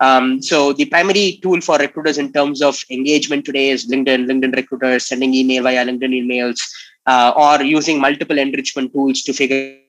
Um, 0.00 0.42
so 0.42 0.72
the 0.72 0.86
primary 0.86 1.38
tool 1.42 1.60
for 1.60 1.76
recruiters 1.78 2.18
in 2.18 2.32
terms 2.32 2.62
of 2.62 2.78
engagement 2.90 3.44
today 3.44 3.68
is 3.70 3.90
LinkedIn, 3.90 4.26
LinkedIn 4.30 4.56
recruiters 4.56 5.06
sending 5.06 5.34
email 5.34 5.62
via 5.62 5.84
LinkedIn 5.84 6.14
emails. 6.22 6.60
Uh, 7.04 7.32
or 7.36 7.64
using 7.64 8.00
multiple 8.00 8.38
enrichment 8.38 8.92
tools 8.92 9.22
to 9.22 9.32
figure 9.32 9.81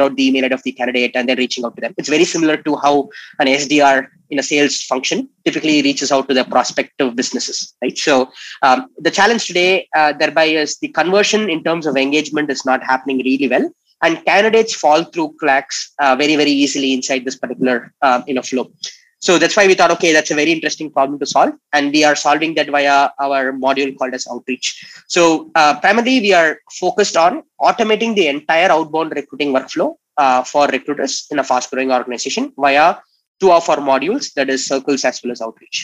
out 0.00 0.16
the 0.16 0.26
email 0.26 0.52
of 0.52 0.62
the 0.62 0.72
candidate 0.72 1.12
and 1.14 1.28
then 1.28 1.38
reaching 1.38 1.64
out 1.64 1.74
to 1.76 1.80
them. 1.80 1.94
It's 1.96 2.08
very 2.08 2.24
similar 2.24 2.56
to 2.58 2.76
how 2.76 3.08
an 3.38 3.46
SDR 3.46 4.08
in 4.30 4.38
a 4.38 4.42
sales 4.42 4.82
function 4.82 5.28
typically 5.44 5.82
reaches 5.82 6.10
out 6.10 6.28
to 6.28 6.34
their 6.34 6.44
prospective 6.44 7.14
businesses, 7.14 7.74
right? 7.82 7.96
So 7.96 8.30
um, 8.62 8.86
the 8.98 9.10
challenge 9.10 9.46
today, 9.46 9.88
uh, 9.94 10.12
thereby, 10.12 10.44
is 10.44 10.78
the 10.78 10.88
conversion 10.88 11.48
in 11.48 11.62
terms 11.62 11.86
of 11.86 11.96
engagement 11.96 12.50
is 12.50 12.64
not 12.64 12.82
happening 12.82 13.18
really 13.18 13.48
well, 13.48 13.70
and 14.02 14.24
candidates 14.24 14.74
fall 14.74 15.04
through 15.04 15.34
cracks 15.38 15.92
uh, 15.98 16.16
very, 16.16 16.36
very 16.36 16.50
easily 16.50 16.92
inside 16.92 17.24
this 17.24 17.36
particular 17.36 17.92
uh, 18.02 18.22
you 18.26 18.34
know 18.34 18.42
flow. 18.42 18.70
So 19.26 19.38
that's 19.38 19.56
why 19.56 19.66
we 19.66 19.74
thought, 19.74 19.90
okay, 19.96 20.12
that's 20.12 20.30
a 20.30 20.34
very 20.34 20.52
interesting 20.52 20.90
problem 20.90 21.18
to 21.18 21.26
solve. 21.34 21.54
And 21.72 21.90
we 21.96 22.04
are 22.04 22.14
solving 22.14 22.54
that 22.56 22.68
via 22.68 22.96
our 23.18 23.52
module 23.64 23.96
called 23.98 24.12
as 24.18 24.26
Outreach. 24.30 24.68
So 25.08 25.50
uh, 25.54 25.80
primarily, 25.80 26.20
we 26.20 26.32
are 26.34 26.58
focused 26.82 27.16
on 27.16 27.42
automating 27.58 28.14
the 28.14 28.26
entire 28.28 28.70
outbound 28.70 29.12
recruiting 29.16 29.54
workflow 29.54 29.94
uh, 30.18 30.42
for 30.44 30.66
recruiters 30.66 31.26
in 31.30 31.38
a 31.38 31.44
fast 31.44 31.70
growing 31.70 31.90
organization 31.90 32.52
via 32.58 32.96
two 33.40 33.50
of 33.50 33.66
our 33.70 33.78
modules, 33.78 34.34
that 34.34 34.50
is 34.50 34.66
circles 34.66 35.06
as 35.06 35.22
well 35.24 35.32
as 35.32 35.40
outreach. 35.40 35.78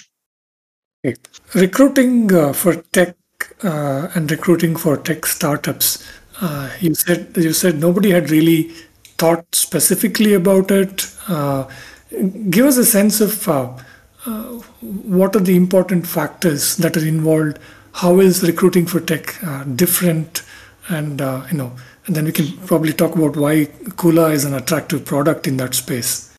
Okay. 1.06 1.16
Recruiting 1.54 2.32
uh, 2.34 2.52
for 2.52 2.74
tech 2.98 3.16
uh, 3.62 4.08
and 4.14 4.30
recruiting 4.30 4.76
for 4.76 4.98
tech 4.98 5.24
startups. 5.24 6.06
Uh, 6.42 6.70
you 6.80 6.94
said 6.94 7.32
you 7.36 7.54
said 7.54 7.80
nobody 7.80 8.10
had 8.10 8.30
really 8.30 8.70
thought 9.16 9.46
specifically 9.54 10.34
about 10.34 10.70
it. 10.70 11.06
Uh, 12.12 12.22
give 12.50 12.66
us 12.66 12.76
a 12.76 12.84
sense 12.84 13.20
of 13.20 13.48
uh, 13.48 13.76
uh, 14.26 14.42
what 15.16 15.34
are 15.36 15.40
the 15.40 15.56
important 15.56 16.06
factors 16.06 16.76
that 16.76 16.96
are 16.96 17.06
involved. 17.06 17.58
How 17.92 18.20
is 18.20 18.42
recruiting 18.42 18.86
for 18.86 19.00
tech 19.00 19.34
different? 19.74 20.42
And 20.88 21.20
you 21.20 21.58
know, 21.58 21.76
and 22.06 22.16
then 22.16 22.24
we 22.24 22.32
can 22.32 22.56
probably 22.66 22.92
talk 22.92 23.14
about 23.14 23.36
why 23.36 23.66
Kula 24.00 24.32
is 24.32 24.44
an 24.44 24.54
attractive 24.54 25.04
product 25.04 25.46
in 25.46 25.56
that 25.58 25.74
space. 25.74 26.36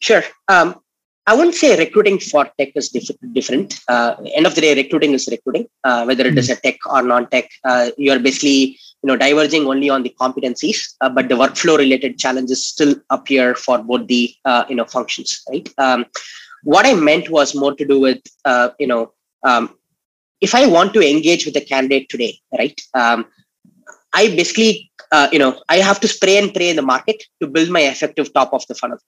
Sure. 0.00 0.22
Um, 0.48 0.80
I 1.26 1.34
wouldn't 1.34 1.54
say 1.54 1.76
recruiting 1.78 2.18
for 2.18 2.44
tech 2.58 2.72
is 2.74 2.90
diff- 2.90 3.16
different. 3.32 3.80
Uh, 3.88 4.16
end 4.34 4.46
of 4.46 4.54
the 4.54 4.60
day, 4.60 4.74
recruiting 4.74 5.14
is 5.14 5.26
recruiting, 5.30 5.66
uh, 5.82 6.04
whether 6.04 6.26
it 6.26 6.36
is 6.36 6.50
a 6.50 6.56
tech 6.56 6.76
or 6.84 7.02
non-tech. 7.02 7.48
Uh, 7.64 7.90
you 7.96 8.12
are 8.12 8.18
basically, 8.18 8.78
you 9.04 9.08
know, 9.08 9.16
diverging 9.18 9.66
only 9.66 9.90
on 9.90 10.02
the 10.02 10.14
competencies, 10.18 10.94
uh, 11.02 11.10
but 11.10 11.28
the 11.28 11.34
workflow-related 11.34 12.18
challenges 12.18 12.66
still 12.66 12.94
appear 13.10 13.54
for 13.54 13.76
both 13.76 14.06
the, 14.06 14.34
uh, 14.46 14.64
you 14.66 14.74
know, 14.74 14.86
functions, 14.86 15.42
right? 15.50 15.68
Um, 15.76 16.06
what 16.62 16.86
I 16.86 16.94
meant 16.94 17.28
was 17.28 17.54
more 17.54 17.74
to 17.74 17.84
do 17.84 18.00
with, 18.00 18.22
uh, 18.46 18.70
you 18.78 18.86
know, 18.86 19.12
um, 19.42 19.76
if 20.40 20.54
I 20.54 20.64
want 20.64 20.94
to 20.94 21.06
engage 21.06 21.44
with 21.44 21.54
a 21.56 21.60
candidate 21.60 22.08
today, 22.08 22.38
right? 22.58 22.80
Um, 22.94 23.26
I 24.14 24.28
basically, 24.28 24.90
you 25.32 25.38
know, 25.38 25.60
I 25.68 25.76
have 25.88 26.00
to 26.00 26.08
spray 26.08 26.38
and 26.38 26.54
pray 26.54 26.70
in 26.70 26.76
the 26.76 26.88
market 26.94 27.22
to 27.42 27.46
build 27.46 27.68
my 27.68 27.82
effective 27.82 28.32
top 28.32 28.54
of 28.54 28.66
the 28.68 28.74
funnel 28.74 28.98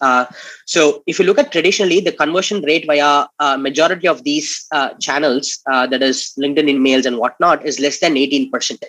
uh, 0.00 0.26
so 0.66 1.02
if 1.06 1.18
you 1.18 1.24
look 1.24 1.38
at 1.38 1.52
traditionally 1.52 2.00
the 2.00 2.12
conversion 2.12 2.62
rate 2.62 2.86
via 2.86 3.26
uh, 3.38 3.56
majority 3.56 4.06
of 4.06 4.24
these 4.24 4.66
uh, 4.72 4.90
channels, 4.94 5.60
uh, 5.70 5.86
that 5.86 6.02
is 6.02 6.34
LinkedIn 6.38 6.68
emails 6.68 7.06
and 7.06 7.18
whatnot, 7.18 7.64
is 7.64 7.80
less 7.80 8.00
than 8.00 8.14
18%. 8.14 8.82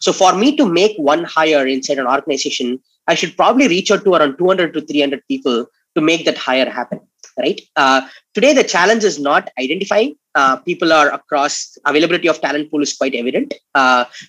So 0.00 0.12
for 0.12 0.34
me 0.34 0.56
to 0.56 0.66
make 0.66 0.96
one 0.96 1.24
hire 1.24 1.66
inside 1.66 1.98
an 1.98 2.06
organization, 2.06 2.80
I 3.06 3.14
should 3.14 3.36
probably 3.36 3.68
reach 3.68 3.90
out 3.90 4.04
to 4.04 4.14
around 4.14 4.38
200 4.38 4.72
to 4.74 4.80
300 4.80 5.26
people 5.28 5.66
to 5.94 6.00
make 6.00 6.24
that 6.24 6.38
hire 6.38 6.70
happen. 6.70 7.00
Right. 7.38 7.60
Uh, 7.76 8.02
today, 8.34 8.52
the 8.52 8.64
challenge 8.64 9.04
is 9.04 9.18
not 9.18 9.48
identifying. 9.58 10.16
Uh, 10.34 10.56
people 10.56 10.92
are 10.92 11.08
across 11.12 11.76
availability 11.84 12.28
of 12.28 12.40
talent 12.40 12.70
pool 12.70 12.82
is 12.82 12.94
quite 12.96 13.14
evident. 13.14 13.54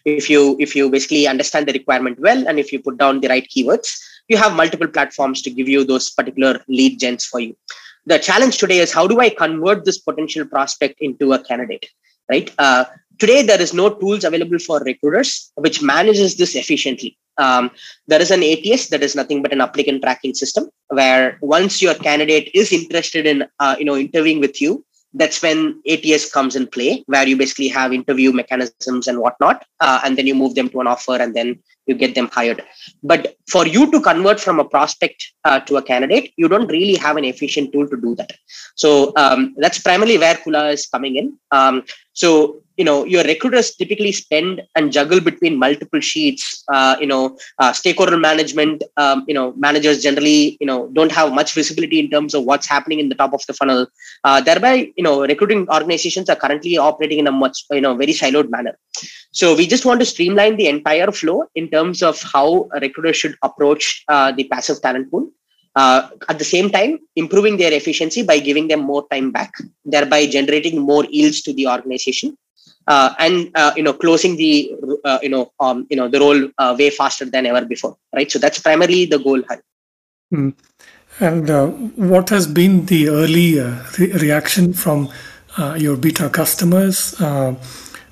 if 0.05 0.29
you 0.29 0.57
if 0.59 0.75
you 0.75 0.89
basically 0.89 1.27
understand 1.27 1.67
the 1.67 1.73
requirement 1.73 2.19
well 2.19 2.47
and 2.47 2.59
if 2.59 2.71
you 2.73 2.79
put 2.87 2.97
down 2.97 3.21
the 3.21 3.29
right 3.29 3.47
keywords, 3.55 3.89
you 4.27 4.37
have 4.37 4.53
multiple 4.53 4.87
platforms 4.87 5.41
to 5.41 5.49
give 5.49 5.69
you 5.69 5.83
those 5.83 6.09
particular 6.09 6.61
lead 6.67 6.99
gens 6.99 7.25
for 7.25 7.39
you. 7.39 7.55
The 8.05 8.19
challenge 8.19 8.57
today 8.57 8.79
is 8.79 8.91
how 8.91 9.07
do 9.07 9.19
i 9.25 9.29
convert 9.29 9.85
this 9.85 9.99
potential 10.07 10.45
prospect 10.45 10.95
into 10.99 11.33
a 11.33 11.39
candidate 11.49 11.85
right? 12.29 12.53
Uh, 12.57 12.85
today 13.19 13.43
there 13.43 13.61
is 13.61 13.73
no 13.73 13.89
tools 13.89 14.23
available 14.23 14.59
for 14.59 14.79
recruiters 14.79 15.51
which 15.55 15.81
manages 15.81 16.35
this 16.35 16.55
efficiently. 16.55 17.17
Um, 17.37 17.71
there 18.07 18.21
is 18.21 18.31
an 18.31 18.43
ats 18.43 18.89
that 18.89 19.01
is 19.01 19.15
nothing 19.15 19.41
but 19.41 19.51
an 19.51 19.61
applicant 19.61 20.03
tracking 20.03 20.35
system 20.35 20.69
where 20.89 21.37
once 21.41 21.81
your 21.81 21.95
candidate 21.95 22.51
is 22.53 22.71
interested 22.71 23.25
in 23.25 23.45
uh, 23.59 23.75
you 23.79 23.85
know 23.85 23.95
interviewing 23.95 24.39
with 24.39 24.61
you 24.61 24.85
that's 25.13 25.41
when 25.41 25.81
ATS 25.87 26.31
comes 26.31 26.55
in 26.55 26.67
play, 26.67 27.03
where 27.07 27.27
you 27.27 27.37
basically 27.37 27.67
have 27.67 27.93
interview 27.93 28.31
mechanisms 28.31 29.07
and 29.07 29.19
whatnot, 29.19 29.65
uh, 29.79 30.01
and 30.03 30.17
then 30.17 30.25
you 30.25 30.35
move 30.35 30.55
them 30.55 30.69
to 30.69 30.81
an 30.81 30.87
offer, 30.87 31.15
and 31.15 31.35
then 31.35 31.59
you 31.85 31.95
get 31.95 32.15
them 32.15 32.29
hired. 32.31 32.63
But 33.03 33.35
for 33.49 33.67
you 33.67 33.91
to 33.91 34.01
convert 34.01 34.39
from 34.39 34.59
a 34.59 34.65
prospect 34.65 35.23
uh, 35.43 35.59
to 35.61 35.77
a 35.77 35.83
candidate, 35.83 36.33
you 36.37 36.47
don't 36.47 36.67
really 36.67 36.95
have 36.95 37.17
an 37.17 37.25
efficient 37.25 37.73
tool 37.73 37.87
to 37.87 37.97
do 37.97 38.15
that. 38.15 38.31
So 38.75 39.13
um, 39.17 39.53
that's 39.57 39.79
primarily 39.79 40.17
where 40.17 40.35
Kula 40.35 40.73
is 40.73 40.87
coming 40.87 41.17
in. 41.17 41.37
Um, 41.51 41.83
so 42.13 42.62
you 42.77 42.85
know 42.85 43.05
your 43.05 43.23
recruiters 43.23 43.75
typically 43.75 44.11
spend 44.11 44.61
and 44.75 44.91
juggle 44.91 45.19
between 45.19 45.57
multiple 45.57 45.99
sheets 45.99 46.63
uh, 46.73 46.95
you 46.99 47.07
know 47.07 47.37
uh, 47.59 47.71
stakeholder 47.71 48.17
management 48.17 48.83
um, 48.97 49.23
you 49.27 49.33
know 49.33 49.53
managers 49.53 50.01
generally 50.01 50.57
you 50.59 50.67
know 50.67 50.87
don't 50.93 51.11
have 51.11 51.33
much 51.33 51.53
visibility 51.53 51.99
in 51.99 52.09
terms 52.09 52.33
of 52.33 52.43
what's 52.43 52.67
happening 52.67 52.99
in 52.99 53.09
the 53.09 53.15
top 53.15 53.33
of 53.33 53.45
the 53.47 53.53
funnel. 53.53 53.87
Uh, 54.23 54.41
thereby 54.41 54.91
you 54.97 55.03
know 55.03 55.21
recruiting 55.21 55.67
organizations 55.69 56.29
are 56.29 56.35
currently 56.35 56.77
operating 56.77 57.19
in 57.19 57.27
a 57.27 57.31
much 57.31 57.65
you 57.71 57.81
know 57.81 57.95
very 57.95 58.13
siloed 58.13 58.49
manner. 58.49 58.77
So 59.31 59.55
we 59.55 59.67
just 59.67 59.85
want 59.85 59.99
to 59.99 60.05
streamline 60.05 60.57
the 60.57 60.67
entire 60.67 61.11
flow 61.11 61.45
in 61.55 61.69
terms 61.69 62.03
of 62.03 62.21
how 62.21 62.69
a 62.73 62.79
recruiter 62.79 63.13
should 63.13 63.35
approach 63.41 64.03
uh, 64.07 64.31
the 64.31 64.45
passive 64.45 64.81
talent 64.81 65.11
pool. 65.11 65.29
Uh, 65.75 66.07
at 66.29 66.37
the 66.37 66.45
same 66.45 66.69
time 66.69 66.99
improving 67.15 67.57
their 67.57 67.73
efficiency 67.73 68.21
by 68.21 68.37
giving 68.37 68.67
them 68.67 68.79
more 68.79 69.07
time 69.09 69.31
back 69.31 69.51
thereby 69.85 70.23
generating 70.27 70.79
more 70.79 71.03
yields 71.05 71.41
to 71.41 71.51
the 71.53 71.67
organization 71.67 72.37
uh, 72.87 73.13
and 73.19 73.49
uh, 73.55 73.73
you 73.75 73.83
know 73.83 73.93
closing 73.93 74.35
the 74.35 74.73
uh, 75.05 75.19
you 75.21 75.29
know 75.29 75.51
um, 75.59 75.87
you 75.89 75.95
know 75.95 76.07
the 76.07 76.19
role 76.19 76.49
uh, 76.57 76.75
way 76.77 76.89
faster 76.89 77.25
than 77.25 77.45
ever 77.45 77.65
before 77.65 77.97
right? 78.13 78.29
So 78.31 78.39
that's 78.39 78.59
primarily 78.59 79.05
the 79.05 79.19
goal 79.19 79.41
mm. 80.33 80.53
and 81.19 81.49
uh, 81.49 81.67
what 81.67 82.29
has 82.29 82.45
been 82.47 82.85
the 82.87 83.09
early 83.09 83.59
uh, 83.59 83.83
re- 83.97 84.11
reaction 84.13 84.73
from 84.73 85.09
your 85.77 85.95
beta 85.95 86.29
customers? 86.29 87.15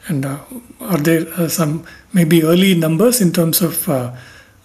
And 0.07 0.25
are 0.25 0.97
there 0.97 1.47
some 1.47 1.85
maybe 2.11 2.43
early 2.43 2.73
numbers 2.75 3.21
in 3.21 3.31
terms 3.31 3.61
of 3.61 3.85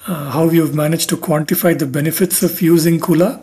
how 0.04 0.48
you've 0.50 0.74
managed 0.74 1.08
to 1.10 1.16
quantify 1.16 1.78
the 1.78 1.86
benefits 1.86 2.42
of 2.42 2.60
using 2.62 3.00
kula? 3.00 3.42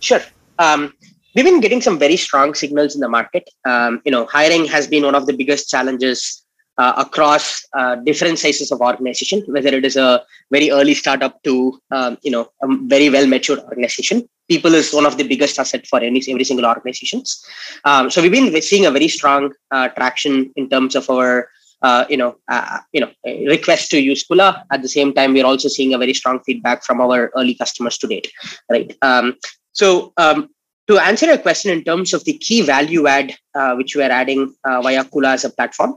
Sure. 0.00 0.20
Um, 0.58 0.92
we've 1.34 1.44
been 1.44 1.60
getting 1.60 1.80
some 1.80 1.98
very 1.98 2.16
strong 2.16 2.54
signals 2.54 2.94
in 2.94 3.00
the 3.00 3.08
market. 3.08 3.48
Um, 3.64 4.00
you 4.04 4.12
know, 4.12 4.26
hiring 4.26 4.64
has 4.66 4.86
been 4.86 5.04
one 5.04 5.14
of 5.14 5.26
the 5.26 5.36
biggest 5.36 5.68
challenges 5.68 6.44
uh, 6.78 6.92
across 6.96 7.64
uh, 7.76 7.96
different 7.96 8.38
sizes 8.38 8.72
of 8.72 8.80
organization, 8.80 9.42
whether 9.46 9.68
it 9.68 9.84
is 9.84 9.96
a 9.96 10.24
very 10.50 10.70
early 10.70 10.94
startup 10.94 11.42
to 11.44 11.78
um, 11.90 12.18
you 12.22 12.30
know 12.30 12.48
a 12.62 12.66
very 12.86 13.10
well 13.10 13.26
matured 13.26 13.60
organization. 13.60 14.28
People 14.48 14.74
is 14.74 14.92
one 14.92 15.06
of 15.06 15.16
the 15.16 15.26
biggest 15.26 15.58
asset 15.58 15.86
for 15.86 16.00
any 16.00 16.22
every 16.28 16.44
single 16.44 16.66
organizations. 16.66 17.44
Um, 17.84 18.10
so 18.10 18.20
we've 18.20 18.32
been 18.32 18.60
seeing 18.60 18.86
a 18.86 18.90
very 18.90 19.08
strong 19.08 19.52
uh, 19.70 19.88
traction 19.88 20.52
in 20.56 20.68
terms 20.68 20.94
of 20.96 21.08
our 21.08 21.48
uh, 21.82 22.06
you 22.08 22.16
know, 22.16 22.34
uh, 22.48 22.78
you 22.92 23.00
know, 23.00 23.10
request 23.46 23.90
to 23.90 24.00
use 24.00 24.24
Kula. 24.26 24.64
At 24.72 24.80
the 24.80 24.88
same 24.88 25.12
time, 25.12 25.34
we're 25.34 25.44
also 25.44 25.68
seeing 25.68 25.92
a 25.92 25.98
very 25.98 26.14
strong 26.14 26.40
feedback 26.46 26.82
from 26.82 26.98
our 26.98 27.30
early 27.36 27.54
customers 27.54 27.98
to 27.98 28.06
date, 28.06 28.32
right? 28.70 28.96
Um, 29.02 29.36
so 29.72 30.14
um, 30.16 30.48
to 30.86 30.98
answer 30.98 31.26
your 31.26 31.38
question 31.38 31.70
in 31.70 31.82
terms 31.84 32.12
of 32.12 32.24
the 32.24 32.34
key 32.38 32.60
value 32.62 33.06
add 33.06 33.34
uh, 33.54 33.74
which 33.74 33.96
we 33.96 34.02
are 34.02 34.10
adding 34.10 34.54
uh, 34.64 34.82
via 34.82 35.04
Kula 35.04 35.34
as 35.34 35.44
a 35.44 35.50
platform, 35.50 35.96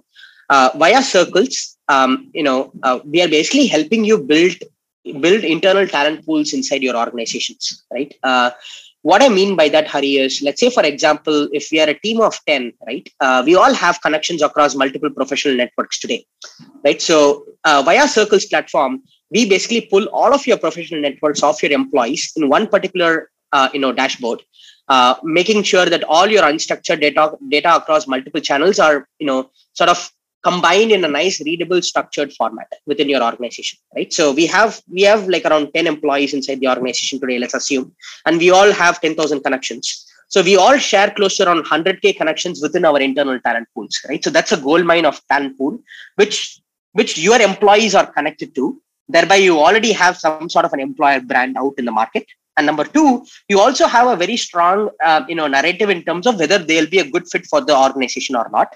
uh, 0.49 0.69
via 0.75 1.01
Circles, 1.01 1.77
um, 1.89 2.29
you 2.33 2.43
know, 2.43 2.71
uh, 2.83 2.99
we 3.05 3.21
are 3.21 3.27
basically 3.27 3.67
helping 3.67 4.03
you 4.03 4.17
build 4.17 4.55
build 5.21 5.45
internal 5.45 5.87
talent 5.87 6.25
pools 6.25 6.51
inside 6.51 6.83
your 6.83 6.97
organizations, 6.97 7.85
right? 7.93 8.13
Uh, 8.23 8.51
what 9.03 9.23
I 9.23 9.29
mean 9.29 9.55
by 9.55 9.69
that, 9.69 9.87
Hari, 9.87 10.17
is 10.17 10.41
let's 10.41 10.59
say, 10.59 10.69
for 10.69 10.83
example, 10.83 11.47
if 11.53 11.69
we 11.71 11.79
are 11.79 11.87
a 11.87 11.93
team 11.93 12.19
of 12.19 12.37
10, 12.45 12.73
right, 12.85 13.07
uh, 13.21 13.41
we 13.45 13.55
all 13.55 13.73
have 13.73 14.01
connections 14.01 14.41
across 14.41 14.75
multiple 14.75 15.09
professional 15.09 15.55
networks 15.55 15.99
today, 15.99 16.25
right? 16.83 17.01
So, 17.01 17.45
via 17.63 18.05
Circles 18.05 18.47
platform, 18.47 19.01
we 19.31 19.47
basically 19.47 19.81
pull 19.89 20.07
all 20.07 20.33
of 20.33 20.45
your 20.45 20.57
professional 20.57 20.99
networks 20.99 21.41
of 21.41 21.61
your 21.63 21.71
employees 21.71 22.33
in 22.35 22.49
one 22.49 22.67
particular 22.67 23.29
you 23.73 23.79
know 23.79 23.93
dashboard 23.93 24.41
uh, 24.89 25.15
making 25.23 25.63
sure 25.63 25.85
that 25.85 26.03
all 26.03 26.27
your 26.27 26.43
unstructured 26.43 27.01
data 27.01 27.37
data 27.49 27.75
across 27.75 28.07
multiple 28.07 28.41
channels 28.41 28.79
are 28.79 29.07
you 29.19 29.27
know 29.27 29.49
sort 29.73 29.89
of 29.89 30.11
combined 30.43 30.91
in 30.91 31.03
a 31.03 31.07
nice 31.07 31.41
readable 31.47 31.81
structured 31.81 32.31
format 32.33 32.71
within 32.85 33.09
your 33.09 33.23
organization 33.23 33.77
right? 33.95 34.11
So 34.13 34.31
we 34.31 34.45
have 34.45 34.81
we 34.97 35.01
have 35.01 35.27
like 35.27 35.45
around 35.45 35.71
10 35.73 35.87
employees 35.87 36.33
inside 36.33 36.59
the 36.59 36.69
organization 36.73 37.19
today 37.19 37.39
let's 37.39 37.53
assume 37.53 37.93
and 38.25 38.37
we 38.37 38.49
all 38.51 38.71
have 38.71 39.01
10000 39.01 39.41
connections. 39.41 40.05
So 40.29 40.41
we 40.41 40.57
all 40.57 40.77
share 40.77 41.09
close 41.11 41.37
to 41.37 41.47
around 41.47 41.65
100k 41.65 42.17
connections 42.17 42.61
within 42.61 42.85
our 42.85 42.99
internal 42.99 43.39
talent 43.39 43.67
pools 43.73 43.99
right? 44.07 44.23
So 44.23 44.29
that's 44.29 44.51
a 44.51 44.57
gold 44.57 44.85
mine 44.85 45.05
of 45.05 45.21
talent 45.27 45.57
pool 45.57 45.79
which 46.15 46.61
which 46.93 47.17
your 47.17 47.39
employees 47.41 47.93
are 47.95 48.07
connected 48.11 48.55
to. 48.55 48.81
Thereby 49.09 49.35
you 49.37 49.59
already 49.59 49.91
have 49.93 50.17
some 50.17 50.49
sort 50.49 50.65
of 50.65 50.73
an 50.73 50.79
employer 50.79 51.21
brand 51.21 51.57
out 51.57 51.75
in 51.77 51.85
the 51.85 51.91
market 51.91 52.25
and 52.57 52.65
number 52.65 52.83
two 52.83 53.25
you 53.47 53.59
also 53.59 53.87
have 53.87 54.07
a 54.07 54.15
very 54.15 54.35
strong 54.35 54.89
uh, 55.05 55.21
you 55.29 55.35
know 55.35 55.47
narrative 55.47 55.89
in 55.89 56.03
terms 56.03 56.25
of 56.27 56.39
whether 56.39 56.57
they'll 56.57 56.93
be 56.95 56.99
a 56.99 57.09
good 57.09 57.27
fit 57.31 57.45
for 57.45 57.61
the 57.61 57.75
organization 57.77 58.35
or 58.35 58.49
not. 58.51 58.73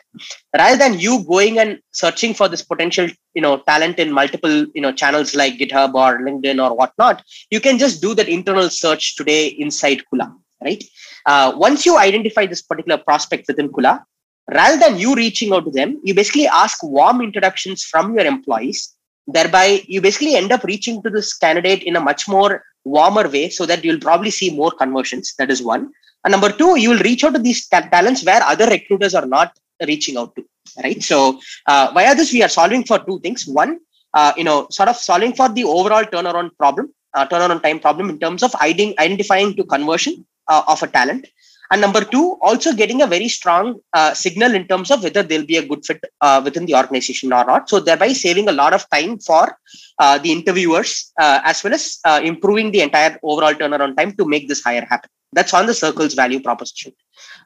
Rather 0.56 0.78
than 0.78 1.00
you 1.00 1.24
going 1.24 1.60
and 1.60 1.80
searching 1.92 2.34
for 2.34 2.48
this 2.48 2.62
potential 2.62 3.08
you 3.34 3.42
know 3.42 3.58
talent 3.72 4.00
in 4.00 4.12
multiple 4.12 4.66
you 4.76 4.82
know 4.82 4.92
channels 4.92 5.36
like 5.36 5.58
github 5.58 5.94
or 5.94 6.20
linkedin 6.28 6.64
or 6.64 6.76
whatnot 6.76 7.24
you 7.50 7.60
can 7.60 7.78
just 7.78 8.02
do 8.02 8.14
that 8.16 8.30
internal 8.30 8.70
search 8.70 9.16
today 9.16 9.48
inside 9.48 10.02
kula 10.12 10.34
right? 10.64 10.84
Uh, 11.26 11.54
once 11.56 11.86
you 11.86 11.98
identify 11.98 12.46
this 12.46 12.62
particular 12.62 12.98
prospect 12.98 13.46
within 13.48 13.70
kula 13.70 14.04
rather 14.52 14.78
than 14.80 14.98
you 14.98 15.16
reaching 15.16 15.54
out 15.54 15.66
to 15.66 15.72
them 15.72 16.00
you 16.04 16.14
basically 16.14 16.48
ask 16.48 16.84
warm 16.84 17.22
introductions 17.22 17.84
from 17.84 18.14
your 18.16 18.26
employees 18.26 18.96
thereby 19.34 19.82
you 19.88 20.02
basically 20.02 20.36
end 20.36 20.52
up 20.52 20.64
reaching 20.64 21.02
to 21.04 21.10
this 21.10 21.34
candidate 21.34 21.84
in 21.84 21.96
a 21.96 22.00
much 22.00 22.28
more 22.28 22.64
warmer 22.84 23.28
way 23.30 23.50
so 23.50 23.66
that 23.66 23.84
you'll 23.84 24.00
probably 24.00 24.32
see 24.32 24.50
more 24.56 24.72
conversions. 24.72 25.34
That 25.38 25.52
is 25.52 25.62
one. 25.62 25.92
And 26.24 26.32
number 26.32 26.52
two, 26.52 26.80
you 26.80 26.90
will 26.90 27.00
reach 27.00 27.24
out 27.24 27.34
to 27.34 27.40
these 27.40 27.68
ta- 27.68 27.88
talents 27.92 28.24
where 28.26 28.42
other 28.44 28.68
recruiters 28.68 29.16
are 29.16 29.26
not 29.26 29.58
reaching 29.88 30.18
out 30.18 30.36
to, 30.36 30.46
right? 30.84 31.02
So 31.02 31.40
uh, 31.68 31.92
via 31.94 32.16
this, 32.16 32.32
we 32.32 32.44
are 32.44 32.50
solving 32.50 32.84
for 32.84 33.00
two 33.00 33.20
things. 33.20 33.48
One, 33.48 33.80
uh, 34.14 34.34
you 34.38 34.44
know, 34.44 34.68
sort 34.70 34.90
of 34.90 34.98
solving 34.98 35.34
for 35.34 35.50
the 35.50 35.64
overall 35.64 36.04
turnaround 36.04 36.52
problem, 36.58 36.94
uh, 37.14 37.26
turnaround 37.28 37.64
time 37.64 37.80
problem 37.80 38.10
in 38.10 38.20
terms 38.20 38.44
of 38.44 38.54
identifying 38.56 39.56
to 39.56 39.64
conversion 39.64 40.26
uh, 40.48 40.64
of 40.68 40.84
a 40.84 40.88
talent. 40.88 41.28
And 41.72 41.80
number 41.80 42.02
two, 42.04 42.38
also 42.42 42.74
getting 42.74 43.02
a 43.02 43.08
very 43.08 43.30
strong 43.30 43.80
uh, 43.94 44.14
signal 44.14 44.54
in 44.54 44.68
terms 44.68 44.92
of 44.92 45.04
whether 45.04 45.24
they'll 45.24 45.46
be 45.46 45.56
a 45.56 45.66
good 45.66 45.86
fit 45.86 46.04
uh, 46.20 46.42
within 46.44 46.66
the 46.66 46.76
organization 46.76 47.32
or 47.32 47.46
not. 47.46 47.70
So 47.70 47.80
thereby 47.80 48.12
saving 48.12 48.50
a 48.50 48.52
lot 48.52 48.74
of 48.74 48.88
time 48.90 49.20
for 49.20 49.58
uh, 49.98 50.18
the 50.18 50.34
interviewers 50.34 51.14
uh, 51.18 51.40
as 51.46 51.64
well 51.64 51.74
as 51.74 52.00
uh, 52.04 52.20
improving 52.22 52.72
the 52.72 52.82
entire 52.82 53.18
overall 53.24 53.54
turnaround 53.54 53.96
time 53.96 54.12
to 54.18 54.26
make 54.26 54.50
this 54.50 54.62
hire 54.62 54.86
happen. 54.90 55.10
That's 55.32 55.54
on 55.54 55.66
the 55.66 55.74
Circle's 55.74 56.14
value 56.14 56.42
proposition. 56.42 56.92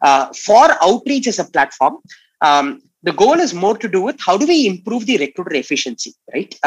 Uh, 0.01 0.33
for 0.33 0.71
outreach 0.81 1.27
as 1.27 1.37
a 1.37 1.45
platform, 1.45 1.97
um, 2.41 2.81
the 3.03 3.13
goal 3.13 3.39
is 3.39 3.53
more 3.53 3.77
to 3.77 3.87
do 3.87 4.01
with 4.01 4.19
how 4.19 4.37
do 4.37 4.47
we 4.47 4.65
improve 4.65 5.05
the 5.05 5.19
recruiter 5.19 5.53
efficiency, 5.53 6.15
right? 6.33 6.57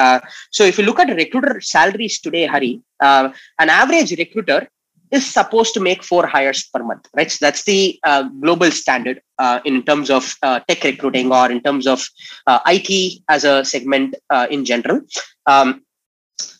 so 0.52 0.62
if 0.62 0.78
you 0.78 0.84
look 0.84 1.00
at 1.00 1.08
recruiter 1.08 1.60
salaries 1.60 2.20
today, 2.20 2.46
Hari, 2.46 2.80
an 3.00 3.32
average 3.58 4.16
recruiter 4.16 4.68
is 5.10 5.26
supposed 5.26 5.74
to 5.74 5.80
make 5.80 6.02
four 6.02 6.26
hires 6.26 6.68
per 6.72 6.82
month, 6.82 7.08
right? 7.16 7.30
So 7.30 7.38
that's 7.40 7.64
the 7.64 7.98
uh, 8.04 8.24
global 8.40 8.70
standard 8.70 9.20
uh, 9.38 9.60
in 9.64 9.82
terms 9.82 10.10
of 10.10 10.34
uh, 10.42 10.60
tech 10.68 10.84
recruiting 10.84 11.32
or 11.32 11.50
in 11.50 11.62
terms 11.62 11.86
of 11.86 12.04
uh, 12.46 12.60
IT 12.66 13.22
as 13.28 13.44
a 13.44 13.64
segment 13.64 14.14
uh, 14.30 14.46
in 14.50 14.64
general. 14.64 15.00
Um, 15.46 15.82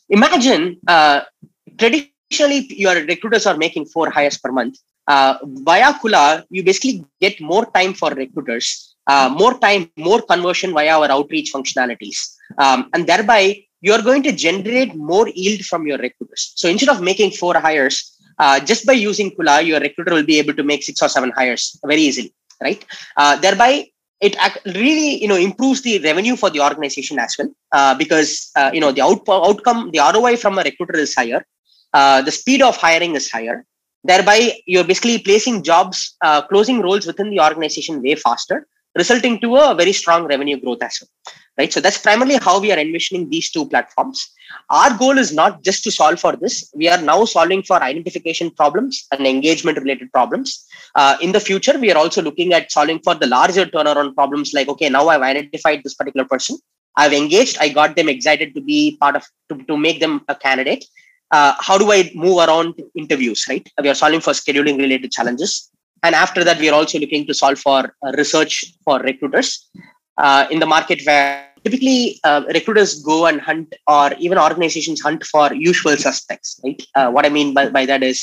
imagine 0.09 0.79
uh, 0.87 1.23
traditionally 1.79 2.67
your 2.71 2.95
recruiters 2.95 3.47
are 3.47 3.57
making 3.57 3.87
four 3.87 4.11
hires 4.11 4.39
per 4.39 4.53
month. 4.53 4.79
via 5.69 5.93
Kula, 6.01 6.45
you 6.51 6.63
basically 6.63 7.05
get 7.21 7.41
more 7.41 7.65
time 7.77 7.95
for 7.95 8.11
recruiters, 8.11 8.95
more 9.43 9.59
time, 9.59 9.91
more 9.97 10.21
conversion 10.23 10.73
via 10.73 10.93
our 10.99 11.11
outreach 11.11 11.53
functionalities, 11.53 12.19
um, 12.59 12.91
and 12.93 13.07
thereby 13.07 13.43
you're 13.81 14.03
going 14.03 14.23
to 14.23 14.33
generate 14.33 14.95
more 14.95 15.29
yield 15.29 15.61
from 15.65 15.87
your 15.87 15.99
recruiters. 15.99 16.53
So 16.57 16.69
instead 16.69 16.89
of 16.89 17.01
making 17.01 17.31
four 17.33 17.55
hires, 17.55 18.18
uh, 18.39 18.61
just 18.61 18.87
by 18.87 18.93
using 18.93 19.31
Kula, 19.31 19.65
your 19.65 19.81
recruiter 19.81 20.15
will 20.15 20.25
be 20.25 20.39
able 20.39 20.55
to 20.55 20.63
make 20.63 20.83
six 20.83 21.03
or 21.03 21.09
seven 21.09 21.31
hires 21.37 21.79
very 21.85 22.03
easily, 22.03 22.33
right? 22.63 22.85
Uh, 23.17 23.37
thereby, 23.37 23.87
it 24.21 24.37
really 24.67 25.23
you 25.23 25.29
know 25.29 25.37
improves 25.37 25.83
the 25.83 26.01
revenue 26.01 26.35
for 26.35 26.51
the 26.51 26.61
organization 26.61 27.21
as 27.21 27.37
well 27.39 27.49
uh, 27.73 27.95
because 27.95 28.51
uh, 28.57 28.71
you 28.75 28.81
know 28.81 28.93
the 28.93 29.03
out- 29.03 29.29
outcome, 29.29 29.91
the 29.93 30.01
ROI 30.15 30.37
from 30.37 30.59
a 30.59 30.63
recruiter 30.63 30.97
is 30.97 31.15
higher, 31.15 31.45
uh, 31.95 32.23
the 32.23 32.31
speed 32.31 32.63
of 32.63 32.77
hiring 32.77 33.15
is 33.15 33.31
higher. 33.31 33.65
Thereby, 34.05 34.53
you're 34.67 34.85
basically 34.85 35.19
placing 35.19 35.65
jobs, 35.65 36.17
closing 36.49 36.81
roles 36.81 37.05
within 37.05 37.31
the 37.31 37.41
organization 37.41 38.01
way 38.01 38.15
faster, 38.15 38.67
resulting 38.97 39.41
to 39.41 39.57
a 39.57 39.75
very 39.75 39.93
strong 39.93 40.25
revenue 40.25 40.61
growth 40.61 40.83
as 40.83 40.99
well 41.01 41.35
right? 41.59 41.73
So 41.73 41.81
that's 41.81 41.99
primarily 41.99 42.37
how 42.37 42.61
we 42.61 42.73
are 42.73 42.79
envisioning 42.79 43.29
these 43.29 43.51
two 43.51 43.69
platforms. 43.69 44.31
Our 44.71 44.97
goal 44.97 45.19
is 45.19 45.33
not 45.33 45.63
just 45.63 45.83
to 45.85 45.91
solve 45.91 46.21
for 46.21 46.37
this. 46.37 46.71
We 46.75 46.89
are 46.89 47.03
now 47.03 47.25
solving 47.25 47.63
for 47.65 47.83
identification 47.83 48.51
problems 48.53 49.07
and 49.13 49.27
engagement 49.27 49.79
related 49.79 50.13
problems. 50.13 50.65
Uh, 50.95 51.17
in 51.21 51.33
the 51.33 51.41
future 51.41 51.79
we 51.79 51.91
are 51.93 51.99
also 51.99 52.23
looking 52.23 52.53
at 52.53 52.71
solving 52.73 53.01
for 53.01 53.15
the 53.15 53.27
larger 53.27 53.67
turnaround 53.67 54.15
problems 54.15 54.53
like 54.55 54.69
okay 54.69 54.89
now 54.89 55.09
i've 55.09 55.23
identified 55.23 55.83
this 55.83 55.95
particular 55.95 56.27
person. 56.27 56.57
I've 56.97 57.13
engaged. 57.13 57.59
I 57.61 57.69
got 57.69 57.95
them 57.95 58.09
excited 58.09 58.55
to 58.55 58.61
be 58.61 58.97
part 59.01 59.15
of 59.17 59.25
to, 59.51 59.63
to 59.65 59.77
make 59.77 60.01
them 60.01 60.23
a 60.29 60.35
candidate. 60.35 60.85
Uh, 61.31 61.55
how 61.61 61.77
do 61.77 61.93
i 61.93 62.11
move 62.15 62.39
around 62.39 62.75
interviews 62.97 63.45
right? 63.49 63.67
We 63.83 63.91
are 63.91 63.95
solving 63.95 64.21
for 64.21 64.33
scheduling 64.33 64.79
related 64.79 65.13
challenges 65.13 65.71
and 66.03 66.15
after 66.15 66.45
that 66.45 66.59
we 66.59 66.69
are 66.69 66.75
also 66.75 66.99
looking 66.99 67.27
to 67.27 67.35
solve 67.35 67.59
for 67.59 67.95
uh, 68.07 68.13
research 68.17 68.75
for 68.85 68.99
recruiters. 69.01 69.71
Uh, 70.19 70.49
in 70.51 70.59
the 70.59 70.67
market 70.67 71.01
where 71.07 71.47
typically 71.63 72.19
uh, 72.25 72.43
recruiters 72.49 73.03
go 73.03 73.27
and 73.27 73.41
hunt 73.41 73.73
or 73.87 74.13
even 74.19 74.37
organizations 74.37 75.01
hunt 75.01 75.25
for 75.25 75.55
usual 75.55 75.97
suspects 75.97 76.61
right? 76.65 76.83
Uh, 76.97 77.09
what 77.11 77.25
i 77.25 77.29
mean 77.29 77.55
by, 77.55 77.69
by 77.69 77.87
that 77.87 78.03
is 78.03 78.19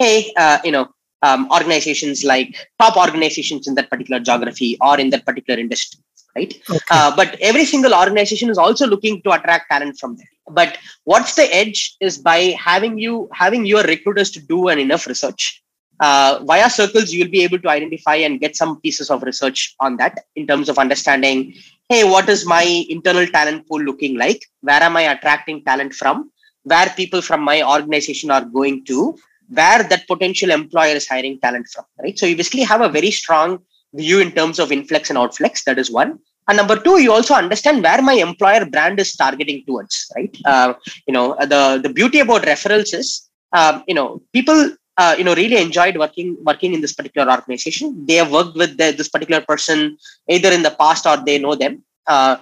hey 0.00 0.32
uh, 0.36 0.58
you 0.64 0.72
know 0.72 0.88
um, 1.22 1.48
organizations 1.52 2.24
like 2.24 2.68
top 2.80 2.96
organizations 2.96 3.68
in 3.68 3.76
that 3.76 3.88
particular 3.90 4.20
geography 4.20 4.76
or 4.80 4.98
in 4.98 5.10
that 5.10 5.24
particular 5.24 5.58
industry 5.58 6.00
right? 6.36 6.54
Okay. 6.68 6.78
Uh, 6.90 7.14
but 7.16 7.36
every 7.40 7.64
single 7.64 7.94
organization 7.94 8.50
is 8.50 8.58
also 8.58 8.86
looking 8.86 9.22
to 9.22 9.30
attract 9.32 9.70
talent 9.70 9.98
from 9.98 10.16
there. 10.16 10.28
But 10.50 10.78
what's 11.04 11.34
the 11.34 11.48
edge 11.54 11.96
is 12.00 12.18
by 12.18 12.54
having 12.68 12.98
you 12.98 13.28
having 13.32 13.64
your 13.66 13.82
recruiters 13.82 14.30
to 14.32 14.40
do 14.40 14.68
an 14.68 14.78
enough 14.78 15.06
research 15.06 15.62
uh, 16.00 16.40
via 16.44 16.68
circles 16.68 17.12
you'll 17.12 17.30
be 17.30 17.42
able 17.42 17.58
to 17.58 17.68
identify 17.68 18.16
and 18.16 18.40
get 18.40 18.56
some 18.56 18.80
pieces 18.80 19.10
of 19.10 19.22
research 19.22 19.74
on 19.80 19.96
that 19.96 20.24
in 20.34 20.46
terms 20.46 20.68
of 20.68 20.78
understanding 20.78 21.54
hey 21.88 22.02
what 22.04 22.28
is 22.28 22.44
my 22.44 22.64
internal 22.88 23.26
talent 23.26 23.66
pool 23.68 23.80
looking 23.80 24.16
like? 24.18 24.44
Where 24.60 24.82
am 24.82 24.96
i 24.96 25.02
attracting 25.02 25.64
talent 25.64 25.94
from? 25.94 26.30
Where 26.64 26.88
people 26.96 27.22
from 27.22 27.42
my 27.42 27.62
organization 27.62 28.30
are 28.30 28.44
going 28.44 28.84
to? 28.86 29.16
Where 29.48 29.84
that 29.84 30.08
potential 30.08 30.50
employer 30.50 30.96
is 30.96 31.08
hiring 31.08 31.38
talent 31.38 31.66
from 31.72 31.84
right? 32.02 32.18
So 32.18 32.26
you 32.26 32.36
basically 32.36 32.64
have 32.64 32.80
a 32.80 32.88
very 32.88 33.10
strong 33.10 33.60
view 33.94 34.18
in 34.20 34.32
terms 34.32 34.58
of 34.58 34.72
influx 34.72 35.10
and 35.10 35.18
outflux. 35.18 35.62
That 35.64 35.78
is 35.78 35.90
one. 35.90 36.18
And 36.48 36.56
number 36.56 36.76
two 36.76 37.00
you 37.00 37.12
also 37.12 37.34
understand 37.34 37.82
where 37.82 38.02
my 38.02 38.14
employer 38.14 38.66
brand 38.66 38.98
is 38.98 39.14
targeting 39.14 39.64
towards 39.66 40.10
right? 40.16 40.36
Uh, 40.44 40.74
you 41.06 41.14
know 41.14 41.36
the 41.40 41.80
the 41.82 41.88
beauty 41.88 42.18
about 42.20 42.42
referrals 42.42 42.92
is 42.94 43.28
um, 43.52 43.84
you 43.86 43.94
know 43.94 44.22
people 44.32 44.76
uh, 44.96 45.14
you 45.18 45.24
know 45.24 45.34
really 45.34 45.58
enjoyed 45.60 45.96
working 45.96 46.36
working 46.42 46.74
in 46.74 46.80
this 46.80 46.92
particular 46.92 47.30
organization. 47.30 48.06
They 48.06 48.14
have 48.14 48.30
worked 48.30 48.56
with 48.56 48.76
the, 48.76 48.92
this 48.92 49.08
particular 49.08 49.40
person 49.40 49.98
either 50.28 50.50
in 50.50 50.62
the 50.62 50.70
past 50.70 51.06
or 51.06 51.16
they 51.18 51.38
know 51.38 51.54
them 51.54 51.82
uh, 52.06 52.36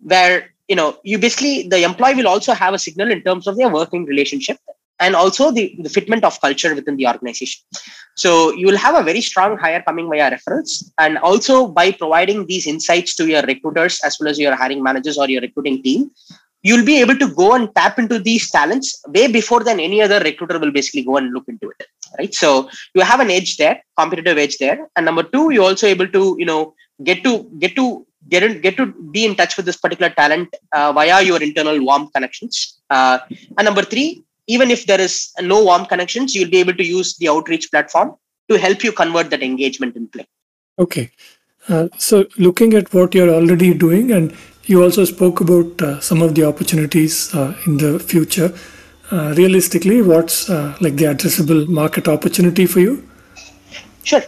where 0.00 0.50
you 0.68 0.76
know 0.76 0.98
you 1.04 1.18
basically 1.18 1.68
the 1.68 1.82
employee 1.84 2.14
will 2.14 2.28
also 2.28 2.52
have 2.52 2.74
a 2.74 2.78
signal 2.78 3.10
in 3.10 3.22
terms 3.22 3.46
of 3.46 3.56
their 3.56 3.68
working 3.68 4.04
relationship 4.04 4.58
and 5.00 5.16
also 5.16 5.50
the, 5.50 5.74
the 5.78 5.88
fitment 5.88 6.24
of 6.24 6.38
culture 6.40 6.74
within 6.74 6.96
the 6.96 7.06
organization. 7.06 7.62
So 8.16 8.52
you 8.52 8.66
will 8.66 8.76
have 8.76 8.94
a 8.94 9.02
very 9.02 9.22
strong 9.22 9.56
hire 9.56 9.82
coming 9.82 10.10
via 10.10 10.30
referrals 10.30 10.92
and 10.98 11.16
also 11.18 11.66
by 11.66 11.92
providing 11.92 12.46
these 12.46 12.66
insights 12.66 13.14
to 13.16 13.26
your 13.26 13.42
recruiters 13.42 13.98
as 14.04 14.18
well 14.20 14.28
as 14.28 14.38
your 14.38 14.54
hiring 14.54 14.82
managers 14.82 15.16
or 15.16 15.28
your 15.28 15.40
recruiting 15.40 15.82
team 15.82 16.10
you'll 16.62 16.84
be 16.84 17.00
able 17.00 17.16
to 17.16 17.28
go 17.34 17.54
and 17.54 17.74
tap 17.74 17.98
into 17.98 18.18
these 18.18 18.50
talents 18.50 19.02
way 19.08 19.26
before 19.38 19.62
than 19.64 19.80
any 19.80 20.00
other 20.02 20.20
recruiter 20.20 20.58
will 20.58 20.72
basically 20.72 21.02
go 21.02 21.16
and 21.16 21.32
look 21.32 21.48
into 21.48 21.68
it 21.70 21.86
right? 22.18 22.34
So 22.34 22.68
you 22.94 23.02
have 23.02 23.20
an 23.20 23.30
edge 23.30 23.56
there 23.56 23.82
competitive 23.98 24.38
edge 24.38 24.58
there. 24.58 24.88
And 24.96 25.06
number 25.06 25.22
two 25.22 25.50
you're 25.50 25.64
also 25.64 25.86
able 25.86 26.08
to 26.08 26.36
you 26.38 26.46
know 26.46 26.74
get 27.02 27.22
to 27.24 27.50
get 27.58 27.76
to 27.76 28.06
get 28.28 28.42
in, 28.42 28.60
get 28.60 28.76
to 28.76 28.86
be 28.86 29.24
in 29.24 29.34
touch 29.34 29.56
with 29.56 29.66
this 29.66 29.76
particular 29.76 30.10
talent 30.10 30.54
uh, 30.72 30.92
via 30.92 31.22
your 31.22 31.42
internal 31.42 31.82
warm 31.84 32.08
connections. 32.14 32.80
Uh, 32.90 33.18
and 33.58 33.64
number 33.64 33.82
three 33.82 34.24
even 34.46 34.70
if 34.70 34.86
there 34.86 35.00
is 35.00 35.32
no 35.40 35.64
warm 35.64 35.86
connections 35.86 36.34
you'll 36.34 36.50
be 36.50 36.58
able 36.58 36.74
to 36.74 36.84
use 36.84 37.16
the 37.18 37.28
outreach 37.28 37.70
platform 37.70 38.14
to 38.48 38.58
help 38.58 38.82
you 38.82 38.90
convert 38.90 39.30
that 39.30 39.42
engagement 39.42 39.94
in 39.96 40.08
play. 40.08 40.26
Okay. 40.78 41.10
Uh, 41.68 41.88
so 41.98 42.26
looking 42.36 42.74
at 42.74 42.92
what 42.92 43.14
you're 43.14 43.32
already 43.32 43.72
doing 43.74 44.10
and 44.10 44.34
you 44.70 44.82
also 44.82 45.04
spoke 45.04 45.40
about 45.40 45.82
uh, 45.82 46.00
some 46.00 46.22
of 46.22 46.34
the 46.36 46.44
opportunities 46.44 47.34
uh, 47.34 47.54
in 47.66 47.76
the 47.78 47.98
future 47.98 48.54
uh, 49.10 49.34
realistically, 49.36 50.00
what's 50.00 50.48
like 50.48 50.94
the 50.94 51.06
addressable 51.12 51.66
market 51.66 52.06
opportunity 52.06 52.66
for 52.66 52.78
you? 52.78 53.06
Sure. 54.04 54.22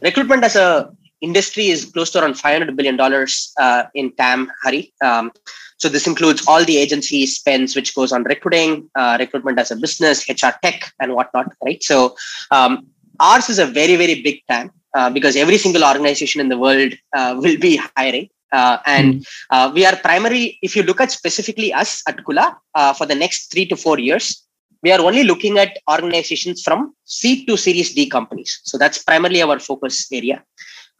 Recruitment 0.00 0.44
as 0.44 0.54
a 0.54 0.90
industry 1.20 1.66
is 1.66 1.86
close 1.86 2.10
to 2.10 2.20
around 2.20 2.34
500 2.34 2.76
billion 2.76 2.96
dollars 2.96 3.52
uh, 3.58 3.84
in 3.94 4.12
TAM, 4.12 4.48
Hari. 4.62 4.92
Um, 5.02 5.32
so 5.78 5.88
this 5.88 6.06
includes 6.06 6.44
all 6.46 6.64
the 6.64 6.76
agency 6.76 7.26
spends 7.26 7.74
which 7.74 7.94
goes 7.94 8.12
on 8.12 8.22
recruiting, 8.22 8.88
uh, 8.94 9.16
recruitment 9.18 9.58
as 9.58 9.70
a 9.72 9.76
business, 9.76 10.28
HR 10.28 10.54
tech, 10.62 10.92
and 11.00 11.14
whatnot. 11.14 11.52
Right. 11.64 11.82
So 11.82 12.16
um, 12.52 12.86
ours 13.18 13.48
is 13.48 13.58
a 13.58 13.66
very 13.66 13.96
very 13.96 14.22
big 14.22 14.42
TAM. 14.48 14.70
Uh, 14.94 15.10
because 15.10 15.36
every 15.36 15.58
single 15.58 15.84
organization 15.84 16.40
in 16.40 16.48
the 16.48 16.56
world 16.56 16.94
will 17.42 17.58
be 17.58 17.78
hiring 17.96 18.30
uh, 18.52 18.78
and 18.86 19.14
mm. 19.14 19.26
uh, 19.50 19.70
we 19.74 19.84
are 19.84 19.96
primary, 19.96 20.58
if 20.62 20.76
you 20.76 20.82
look 20.82 21.00
at 21.00 21.10
specifically 21.10 21.72
us 21.72 22.02
at 22.08 22.18
Kula 22.24 22.56
uh, 22.74 22.92
for 22.92 23.06
the 23.06 23.14
next 23.14 23.50
three 23.52 23.66
to 23.66 23.76
four 23.76 23.98
years, 23.98 24.44
we 24.82 24.92
are 24.92 25.00
only 25.00 25.24
looking 25.24 25.58
at 25.58 25.78
organizations 25.90 26.62
from 26.62 26.94
seed 27.04 27.46
to 27.48 27.56
series 27.56 27.94
D 27.94 28.08
companies. 28.08 28.60
So 28.64 28.78
that's 28.78 29.02
primarily 29.02 29.42
our 29.42 29.58
focus 29.58 30.06
area. 30.12 30.44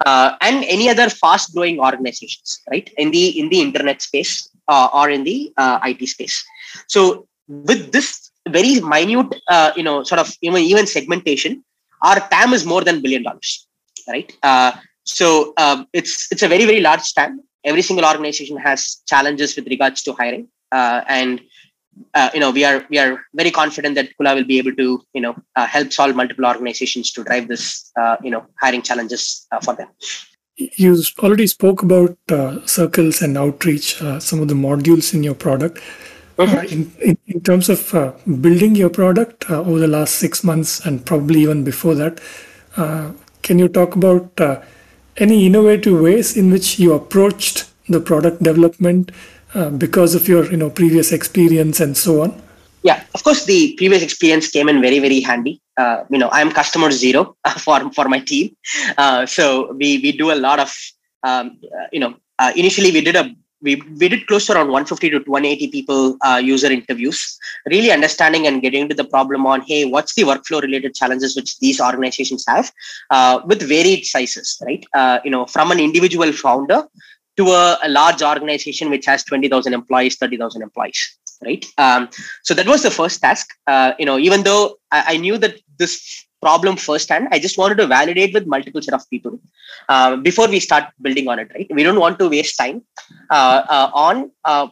Uh, 0.05 0.37
and 0.41 0.65
any 0.65 0.91
other 0.91 1.09
fast 1.09 1.55
growing 1.55 1.81
organizations, 1.81 2.61
right? 2.71 2.91
In 2.99 3.11
the 3.11 3.39
in 3.41 3.49
the 3.49 3.61
internet 3.63 4.03
space 4.03 4.51
uh, 4.69 4.89
or 4.93 5.09
in 5.09 5.25
the 5.25 5.53
uh, 5.57 5.79
IT 5.85 6.07
space. 6.07 6.45
So 6.87 7.27
with 7.49 7.93
this 7.93 8.31
very 8.49 8.81
minute, 8.81 9.35
you 9.75 9.83
know, 9.83 10.03
sort 10.03 10.19
of 10.19 10.35
even, 10.43 10.63
even 10.63 10.87
segmentation, 10.87 11.65
our 12.03 12.21
TAM 12.29 12.53
is 12.53 12.67
more 12.67 12.85
than 12.85 13.01
billion 13.01 13.23
dollars, 13.23 13.67
right? 14.07 14.31
So 15.07 15.55
um, 15.57 15.87
it's 15.93 16.31
it's 16.33 16.43
a 16.43 16.49
very 16.49 16.65
very 16.65 16.81
large 16.81 17.15
TAM. 17.15 17.41
Every 17.65 17.83
single 17.83 18.05
organization 18.05 18.57
has 18.59 19.03
challenges 19.07 19.57
with 19.57 19.67
regards 19.69 20.03
to 20.03 20.13
hiring, 20.13 20.49
uh, 20.73 21.03
and 21.09 21.41
uh, 22.15 22.31
you 22.35 22.41
know 22.41 22.51
we 22.51 22.65
are 22.65 22.85
we 22.91 22.99
are 22.99 23.25
very 23.35 23.51
confident 23.51 23.95
that 23.95 24.09
Kula 24.19 24.35
will 24.35 24.45
be 24.45 24.59
able 24.59 24.75
to 24.75 25.03
you 25.15 25.21
know 25.21 25.37
uh, 25.55 25.67
help 25.67 25.93
solve 25.93 26.17
multiple 26.17 26.45
organizations 26.45 27.13
to 27.13 27.25
drive 27.25 27.47
this 27.47 27.91
uh, 28.01 28.17
you 28.23 28.31
know 28.31 28.47
hiring 28.61 28.83
challenges 28.83 29.47
uh, 29.53 29.61
for 29.61 29.75
them. 29.75 29.89
You 30.57 31.01
already 31.19 31.47
spoke 31.47 31.83
about 31.83 32.17
uh, 32.31 32.67
circles 32.67 33.21
and 33.23 33.37
outreach, 33.37 34.01
uh, 34.03 34.19
some 34.19 34.41
of 34.41 34.49
the 34.49 34.55
modules 34.55 35.13
in 35.15 35.23
your 35.23 35.35
product. 35.35 35.81
Mm-hmm. 36.39 36.73
In, 36.73 36.93
in, 37.01 37.19
in, 37.27 37.41
terms 37.41 37.71
of 37.71 37.91
building 38.43 38.75
your 38.75 38.91
product 38.91 39.51
over 39.51 39.79
the 39.79 39.87
last 39.87 40.17
six 40.17 40.45
months 40.45 40.85
and 40.85 41.05
probably 41.05 41.41
even 41.41 41.65
before 41.65 41.95
that, 41.95 42.21
can 43.43 43.59
you 43.59 43.69
talk 43.69 43.97
about 43.97 44.37
any 45.19 45.47
innovative 45.47 46.01
ways 46.01 46.37
in 46.37 46.51
which 46.51 46.79
you 46.79 46.93
approached 46.93 47.71
the 47.89 48.01
product 48.01 48.43
development 48.43 49.13
uh, 49.55 49.71
because 49.71 50.15
of 50.15 50.29
your 50.29 50.45
you 50.51 50.57
know 50.57 50.71
previous 50.71 51.13
experience 51.13 51.81
and 51.81 51.97
so 51.97 52.23
on? 52.23 52.43
Yeah 52.83 53.03
of 53.15 53.23
course 53.25 53.45
the 53.45 53.75
previous 53.77 54.03
experience 54.03 54.49
came 54.49 54.69
in 54.69 54.81
very 54.81 54.99
very 54.99 55.21
handy. 55.21 55.61
Uh, 55.77 56.05
you 56.09 56.19
know 56.19 56.31
i'm 56.33 56.51
customer 56.51 56.91
zero 56.91 57.37
for 57.59 57.93
for 57.93 58.09
my 58.09 58.21
team. 58.21 58.57
Uh, 58.97 59.27
so 59.27 59.73
we 59.73 59.99
we 59.99 60.13
do 60.13 60.33
a 60.33 60.39
lot 60.47 60.59
of 60.59 60.75
um, 61.23 61.59
uh, 61.65 61.87
you 61.93 62.01
know 62.01 62.15
uh, 62.39 62.53
initially 62.57 62.91
we 62.93 63.01
did 63.01 63.17
a 63.17 63.35
we, 63.63 63.77
we 63.99 64.09
did 64.09 64.27
close 64.27 64.47
to 64.47 64.53
around 64.53 64.69
150 64.69 65.11
to 65.11 65.19
180 65.19 65.71
people 65.71 66.17
uh, 66.23 66.41
user 66.43 66.71
interviews 66.71 67.39
really 67.67 67.91
understanding 67.91 68.47
and 68.47 68.63
getting 68.63 68.89
to 68.89 68.95
the 68.95 69.05
problem 69.05 69.47
on 69.47 69.61
hey 69.63 69.85
what's 69.85 70.15
the 70.15 70.23
workflow 70.23 70.61
related 70.61 70.95
challenges 70.95 71.37
which 71.37 71.59
these 71.59 71.81
organizations 71.81 72.45
have 72.47 72.71
uh, 73.11 73.41
with 73.47 73.63
varied 73.63 74.05
sizes 74.05 74.61
right? 74.67 74.85
Uh, 74.95 75.19
you 75.25 75.31
know 75.31 75.47
from 75.47 75.71
an 75.71 75.81
individual 75.81 76.33
founder 76.33 76.87
to 77.37 77.49
a, 77.49 77.79
a 77.83 77.89
large 77.89 78.23
organization 78.23 78.91
which 78.91 79.07
has 79.07 79.25
20000 79.25 79.73
employees 79.73 80.17
30000 80.17 80.63
employees 80.63 81.19
right? 81.45 81.67
Um, 81.77 82.09
so 82.43 82.55
that 82.55 82.67
was 82.67 82.83
the 82.83 82.91
first 82.91 83.21
task. 83.21 83.47
Uh, 83.67 83.93
you 83.99 84.07
know 84.07 84.19
even 84.19 84.43
though 84.43 84.77
I, 84.91 85.15
I 85.15 85.17
knew 85.17 85.39
that 85.39 85.57
this 85.79 86.26
problem 86.47 86.77
firsthand. 86.77 87.29
I 87.33 87.39
just 87.39 87.59
wanted 87.59 87.79
to 87.83 87.87
validate 87.87 88.35
with 88.35 88.47
multiple 88.47 88.83
set 88.87 88.95
of 88.95 89.05
people 89.11 89.39
uh, 89.89 90.17
before 90.29 90.49
we 90.49 90.61
start 90.69 90.85
building 91.01 91.29
on 91.29 91.39
it. 91.39 91.51
Right? 91.55 91.69
We 91.79 91.83
don't 91.83 92.01
want 92.07 92.19
to 92.21 92.29
waste 92.29 92.57
time 92.65 92.83
uh, 93.31 93.61
uh, 93.77 93.91
on 94.09 94.31
uh, 94.45 94.69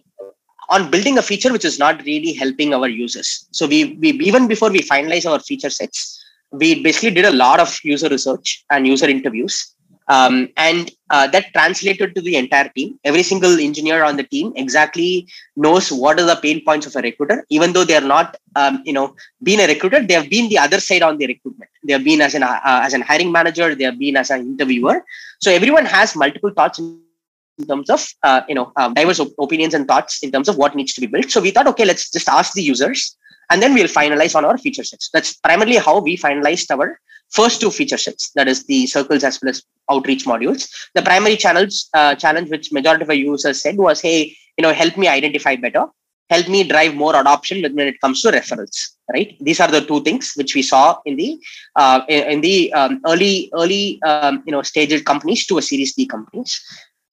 on 0.71 0.91
building 0.91 1.19
a 1.19 1.23
feature 1.23 1.53
which 1.53 1.65
is 1.71 1.79
not 1.79 2.03
really 2.05 2.33
helping 2.33 2.73
our 2.75 2.89
users. 2.89 3.49
So 3.53 3.67
we, 3.67 3.99
we 4.01 4.11
even 4.31 4.49
before 4.49 4.71
we 4.71 4.81
finalize 4.81 5.31
our 5.31 5.39
feature 5.39 5.71
sets, 5.71 6.25
we 6.53 6.83
basically 6.83 7.11
did 7.11 7.27
a 7.27 7.33
lot 7.33 7.61
of 7.61 7.77
user 7.83 8.09
research 8.09 8.65
and 8.71 8.87
user 8.87 9.09
interviews 9.09 9.74
um, 10.09 10.49
and 10.57 10.91
uh, 11.11 11.27
that 11.29 11.53
translated 11.53 12.15
to 12.15 12.21
the 12.21 12.37
entire 12.37 12.69
team. 12.71 12.99
Every 13.05 13.23
single 13.23 13.59
engineer 13.59 14.03
on 14.05 14.17
the 14.17 14.25
team 14.25 14.53
exactly 14.57 15.29
knows 15.57 15.91
what 15.91 16.21
are 16.21 16.27
the 16.27 16.37
pain 16.37 16.63
points 16.65 16.87
of 16.87 16.97
a 16.97 17.03
recruiter. 17.03 17.47
Even 17.51 17.73
though 17.73 17.85
they 17.85 17.97
are 17.97 18.01
not 18.01 18.37
um, 18.57 18.83
you 18.85 18.93
know 18.93 19.15
being 19.43 19.61
a 19.61 19.67
recruiter 19.67 20.01
they 20.01 20.15
have 20.15 20.31
been 20.31 20.49
the 20.49 20.59
other 20.59 20.81
side 20.81 21.03
on 21.03 21.19
the 21.19 21.27
recruitment. 21.27 21.71
They 21.85 21.93
have 21.93 22.05
been 22.05 22.21
as 22.21 22.35
an 22.35 22.43
uh, 22.43 22.61
as 22.65 22.95
an 22.95 23.03
hiring 23.03 23.33
manager 23.33 23.75
they 23.75 23.85
have 23.85 23.99
been 23.99 24.17
as 24.17 24.31
an 24.31 24.41
interviewer. 24.41 25.05
So 25.41 25.51
everyone 25.51 25.87
has 25.87 26.15
multiple 26.17 26.51
thoughts 26.51 26.79
in 26.79 27.67
terms 27.67 27.89
of 27.91 28.07
uh, 28.23 28.43
you 28.49 28.55
know 28.55 28.73
um, 28.77 28.95
diverse 28.95 29.21
op- 29.21 29.35
opinions 29.39 29.75
and 29.75 29.87
thoughts 29.87 30.23
in 30.23 30.33
terms 30.33 30.49
of 30.49 30.57
what 30.57 30.75
needs 30.75 30.93
to 30.95 31.01
be 31.01 31.07
built. 31.07 31.31
So 31.31 31.41
we 31.41 31.51
thought 31.51 31.67
okay 31.69 31.85
let's 31.85 32.11
just 32.11 32.29
ask 32.29 32.53
the 32.53 32.63
users 32.63 33.17
and 33.51 33.63
then 33.63 33.75
we'll 33.75 33.87
finalize 33.89 34.35
on 34.35 34.45
our 34.45 34.59
feature 34.59 34.85
sets. 34.85 35.11
That's 35.13 35.35
primarily 35.35 35.77
how 35.77 36.01
we 36.01 36.17
finalized 36.17 36.71
our 36.71 37.01
first 37.35 37.61
two 37.61 37.71
feature 37.71 37.99
sets, 37.99 38.31
that 38.37 38.49
is 38.49 38.65
the 38.65 38.87
circles 38.87 39.25
as 39.25 39.41
well 39.43 39.51
as 39.51 39.63
outreach 39.91 40.25
modules. 40.25 40.69
The 40.95 41.03
primary 41.03 41.37
channels 41.37 41.89
uh, 41.95 42.15
challenge 42.15 42.51
which 42.51 42.73
majority 42.73 43.03
of 43.03 43.11
our 43.11 43.15
users 43.15 43.61
said 43.61 43.77
was, 43.77 44.01
hey, 44.01 44.37
you 44.57 44.63
know, 44.63 44.73
help 44.73 44.97
me 44.97 45.09
identify 45.09 45.57
better, 45.57 45.87
help 46.31 46.49
me 46.49 46.63
drive 46.65 46.95
more 46.95 47.15
adoption 47.17 47.63
when 47.75 47.89
it 47.89 48.01
comes 48.01 48.23
to 48.23 48.31
referrals. 48.31 48.77
Right? 49.13 49.37
These 49.41 49.61
are 49.61 49.71
the 49.71 49.83
two 49.83 50.03
things 50.03 50.33
which 50.37 50.55
we 50.55 50.63
saw 50.63 50.99
in 51.05 51.17
the 51.17 51.39
uh, 51.77 52.01
in 52.09 52.41
the 52.41 52.73
um, 52.73 53.01
early 53.07 53.51
early 53.53 54.01
um, 54.03 54.43
you 54.47 54.53
know 54.53 54.63
staged 54.63 55.05
companies 55.05 55.47
to 55.49 55.59
a 55.59 55.63
Series 55.63 55.95
D 55.95 56.07
companies. 56.07 56.63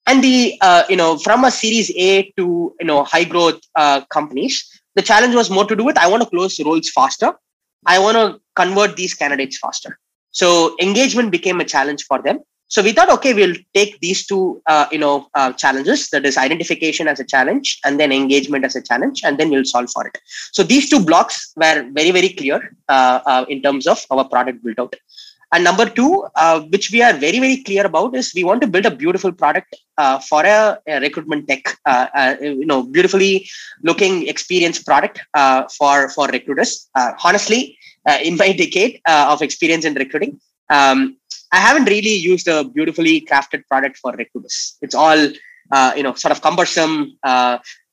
And 0.08 0.24
the 0.24 0.58
uh, 0.62 0.84
you 0.88 0.96
know 0.96 1.18
from 1.18 1.44
a 1.44 1.52
Series 1.52 1.92
A 1.98 2.32
to 2.38 2.74
you 2.80 2.86
know 2.86 3.04
high 3.04 3.26
growth 3.26 3.60
uh, 3.76 4.06
companies, 4.06 4.56
the 4.96 5.02
challenge 5.02 5.36
was 5.36 5.50
more 5.50 5.66
to 5.66 5.76
do 5.76 5.84
with 5.84 5.98
I 5.98 6.08
want 6.08 6.24
to 6.24 6.30
close 6.30 6.58
roles 6.62 6.90
faster 6.92 7.34
I 7.86 8.00
want 8.00 8.16
to 8.16 8.40
convert 8.56 8.96
these 8.96 9.14
candidates 9.14 9.58
faster. 9.58 9.98
So 10.32 10.76
engagement 10.82 11.32
became 11.32 11.60
a 11.60 11.66
challenge 11.66 12.04
for 12.06 12.22
them. 12.22 12.40
So 12.72 12.82
we 12.82 12.94
thought, 12.94 13.10
okay, 13.10 13.34
we'll 13.34 13.58
take 13.74 14.00
these 14.00 14.26
two, 14.26 14.62
uh, 14.66 14.86
you 14.94 14.98
know, 14.98 15.28
uh, 15.34 15.52
challenges. 15.52 16.10
That 16.12 16.26
is 16.26 16.38
identification 16.38 17.06
as 17.10 17.20
a 17.20 17.26
challenge, 17.26 17.78
and 17.84 18.00
then 18.00 18.14
engagement 18.14 18.64
as 18.64 18.78
a 18.78 18.82
challenge, 18.82 19.24
and 19.26 19.38
then 19.38 19.50
we'll 19.50 19.66
solve 19.66 19.92
for 19.92 20.08
it. 20.08 20.18
So 20.54 20.64
these 20.64 20.90
two 20.90 21.04
blocks 21.04 21.52
were 21.58 21.86
very, 21.92 22.12
very 22.12 22.30
clear 22.30 22.74
uh, 22.88 23.20
uh 23.26 23.46
in 23.50 23.62
terms 23.62 23.88
of 23.88 24.06
our 24.10 24.24
product 24.24 24.64
built 24.64 24.80
out. 24.80 24.96
And 25.54 25.66
number 25.66 25.86
two, 25.86 26.26
uh, 26.36 26.62
which 26.74 26.92
we 26.92 27.02
are 27.04 27.12
very, 27.12 27.40
very 27.40 27.58
clear 27.58 27.86
about, 27.86 28.16
is 28.16 28.32
we 28.34 28.46
want 28.46 28.62
to 28.62 28.68
build 28.68 28.86
a 28.86 28.96
beautiful 29.04 29.34
product 29.34 29.76
uh, 29.98 30.20
for 30.20 30.46
a, 30.46 30.80
a, 30.88 31.02
recruitment 31.02 31.50
tech, 31.50 31.78
you 32.40 32.66
know, 32.66 32.84
beautifully 32.84 33.50
looking 33.84 34.30
experience 34.30 34.80
product 34.82 35.20
for 35.78 36.08
for 36.16 36.28
recruiters. 36.30 36.90
Honestly, 37.22 37.78
in 38.24 38.38
my 38.38 38.52
decade 38.64 39.02
of 39.08 39.42
experience 39.42 39.86
in 39.86 39.94
recruiting, 39.94 40.40
um, 40.70 41.18
I 41.52 41.58
haven't 41.58 41.86
really 41.86 42.16
used 42.16 42.48
a 42.48 42.64
beautifully 42.64 43.22
crafted 43.22 43.66
product 43.68 43.98
for 43.98 44.12
recruiters. 44.14 44.78
It's 44.82 44.96
all 44.96 45.20
you 45.96 46.04
know, 46.04 46.14
sort 46.16 46.32
of 46.32 46.42
cumbersome. 46.42 47.18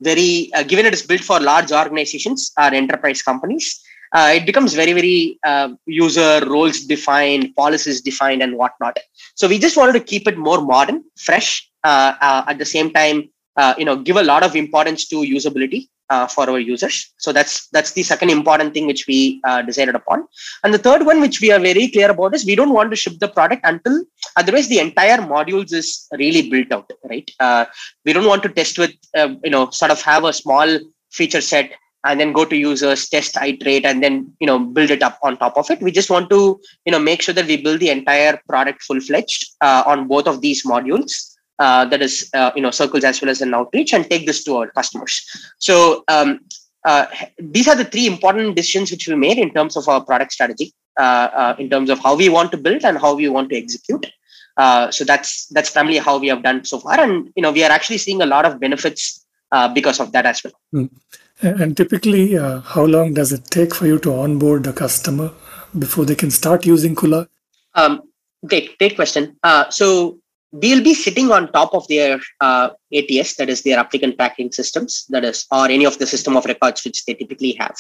very 0.01 0.51
given 0.66 0.87
it 0.87 0.94
is 0.94 1.03
built 1.03 1.23
for 1.23 1.40
large 1.40 1.73
organizations 1.73 2.53
or 2.59 2.75
enterprise 2.75 3.23
companies 3.23 3.83
uh, 4.12 4.33
it 4.35 4.47
becomes 4.47 4.75
very 4.75 4.92
very 4.92 5.38
uh, 5.44 5.68
user 5.87 6.40
roles 6.47 6.81
defined 6.85 7.55
policies 7.55 8.01
defined 8.01 8.42
and 8.42 8.57
whatnot 8.57 8.99
so 9.35 9.49
we 9.49 9.59
just 9.59 9.77
wanted 9.77 9.92
to 9.92 10.01
keep 10.01 10.27
it 10.27 10.38
more 10.38 10.61
modern 10.61 11.03
fresh 11.16 11.71
uh, 11.85 12.14
uh 12.21 12.44
at 12.49 12.59
the 12.59 12.64
same 12.64 12.90
time 12.90 13.29
uh, 13.57 13.75
you 13.79 13.85
know 13.85 13.97
give 13.97 14.16
a 14.16 14.23
lot 14.23 14.42
of 14.42 14.57
importance 14.57 15.07
to 15.09 15.16
usability 15.16 15.88
uh, 16.11 16.27
for 16.27 16.49
our 16.51 16.59
users. 16.59 17.12
So 17.18 17.33
that's 17.33 17.68
that's 17.68 17.92
the 17.92 18.03
second 18.03 18.31
important 18.31 18.75
thing 18.75 18.87
which 18.87 19.07
we 19.07 19.40
decided 19.66 19.94
upon. 19.94 20.27
And 20.64 20.73
the 20.73 20.79
third 20.79 21.05
one 21.05 21.21
which 21.21 21.40
we 21.40 21.51
are 21.53 21.61
very 21.61 21.88
clear 21.88 22.11
about 22.11 22.35
is 22.35 22.44
we 22.44 22.57
don't 22.57 22.73
want 22.73 22.90
to 22.90 22.97
ship 22.97 23.14
the 23.18 23.29
product 23.29 23.62
until 23.64 24.05
otherwise 24.37 24.68
the 24.68 24.79
entire 24.79 25.18
modules 25.18 25.73
is 25.73 26.07
really 26.18 26.49
built 26.51 26.73
out 26.73 26.90
right? 27.09 27.29
We 28.05 28.12
don't 28.12 28.27
want 28.27 28.42
to 28.44 28.49
test 28.49 28.79
with 28.79 28.94
you 29.14 29.51
know 29.51 29.71
sort 29.71 29.90
of 29.90 30.01
have 30.03 30.25
a 30.25 30.33
small 30.33 30.79
feature 31.11 31.40
set 31.40 31.73
and 32.05 32.21
then 32.21 32.33
go 32.33 32.44
to 32.44 32.57
users 32.57 33.09
test 33.09 33.37
iterate 33.37 33.85
and 33.85 34.03
then 34.03 34.33
you 34.40 34.47
know 34.47 34.59
build 34.59 34.90
it 34.90 35.03
up 35.03 35.18
on 35.23 35.37
top 35.37 35.57
of 35.57 35.71
it. 35.71 35.81
We 35.81 35.90
just 35.90 36.11
want 36.11 36.31
to 36.31 36.61
you 36.85 36.92
know 36.92 36.99
make 36.99 37.23
sure 37.23 37.35
that 37.35 37.47
we 37.47 37.62
build 37.62 37.81
the 37.81 37.90
entire 37.90 38.40
product 38.49 38.83
full 38.83 39.01
fledged 39.01 39.47
uh, 39.61 39.83
on 39.87 40.09
both 40.09 40.27
of 40.27 40.40
these 40.40 40.64
modules 40.64 41.35
uh, 41.59 41.85
that 41.87 42.03
is 42.03 42.31
uh, 42.35 42.51
you 42.55 42.62
know 42.62 42.71
circles 42.71 43.05
as 43.05 43.21
well 43.21 43.31
as 43.31 43.40
an 43.40 43.55
outreach 43.55 43.92
and 43.92 44.09
take 44.11 44.27
this 44.27 44.44
to 44.44 44.57
our 44.57 44.71
customers 44.71 45.14
so 45.59 46.05
um, 46.09 46.40
uh, 46.85 47.07
these 47.38 47.68
are 47.68 47.75
the 47.75 47.85
three 47.85 48.07
important 48.07 48.55
decisions 48.57 48.90
which 48.90 49.09
we 49.09 49.14
made 49.14 49.38
in 49.38 49.53
terms 49.53 49.77
of 49.77 49.88
our 49.88 50.05
product 50.05 50.33
strategy 50.33 50.73
uh, 50.99 51.29
uh, 51.42 51.57
in 51.59 51.68
terms 51.68 51.90
of 51.90 51.99
how 51.99 52.14
we 52.14 52.29
want 52.29 52.51
to 52.51 52.57
build 52.57 52.85
and 52.85 52.99
how 52.99 53.14
we 53.14 53.29
want 53.29 53.49
to 53.51 53.57
execute 53.57 54.07
so 54.90 55.05
that's 55.05 55.47
that's 55.49 55.71
primarily 55.71 55.99
how 55.99 56.18
we 56.18 56.29
have 56.29 56.42
done 56.42 56.64
so 56.64 56.79
far 56.81 56.99
and 57.01 57.31
you 57.37 57.42
know 57.42 57.53
we 57.53 57.64
are 57.64 57.71
actually 57.71 57.99
seeing 57.99 58.23
a 58.23 58.27
lot 58.27 58.44
of 58.44 58.59
benefits 58.59 59.25
because 59.75 60.01
of 60.01 60.11
that 60.12 60.27
as 60.27 60.42
well 60.44 60.53
mm. 60.75 60.88
And 61.40 61.77
typically, 61.77 62.37
uh, 62.37 62.61
how 62.61 62.85
long 62.85 63.14
does 63.14 63.33
it 63.33 63.44
take 63.44 63.73
for 63.73 63.87
you 63.87 63.99
to 64.01 64.12
onboard 64.12 64.64
the 64.64 64.73
customer 64.73 65.33
before 65.79 66.05
they 66.05 66.16
can 66.16 66.33
start 66.33 66.66
using 66.66 66.97
Kula? 66.97 67.29
Um, 67.77 68.03
great, 68.44 68.77
great 68.79 68.97
question. 68.97 69.37
Uh, 69.44 69.71
so 69.71 70.18
we'll 70.52 70.82
be 70.82 70.94
sitting 70.94 71.30
on 71.30 71.52
top 71.52 71.74
of 71.74 71.87
their 71.88 72.20
uh, 72.40 72.70
ATS, 72.92 73.37
that 73.37 73.48
is 73.48 73.62
their 73.62 73.78
applicant 73.78 74.16
tracking 74.16 74.50
systems, 74.52 75.06
that 75.11 75.24
is, 75.24 75.46
or 75.50 75.66
any 75.66 75.84
of 75.84 75.98
the 75.98 76.06
system 76.06 76.37
of 76.37 76.44
records 76.46 76.84
which 76.84 77.04
they 77.04 77.14
typically 77.14 77.52
have. 77.52 77.76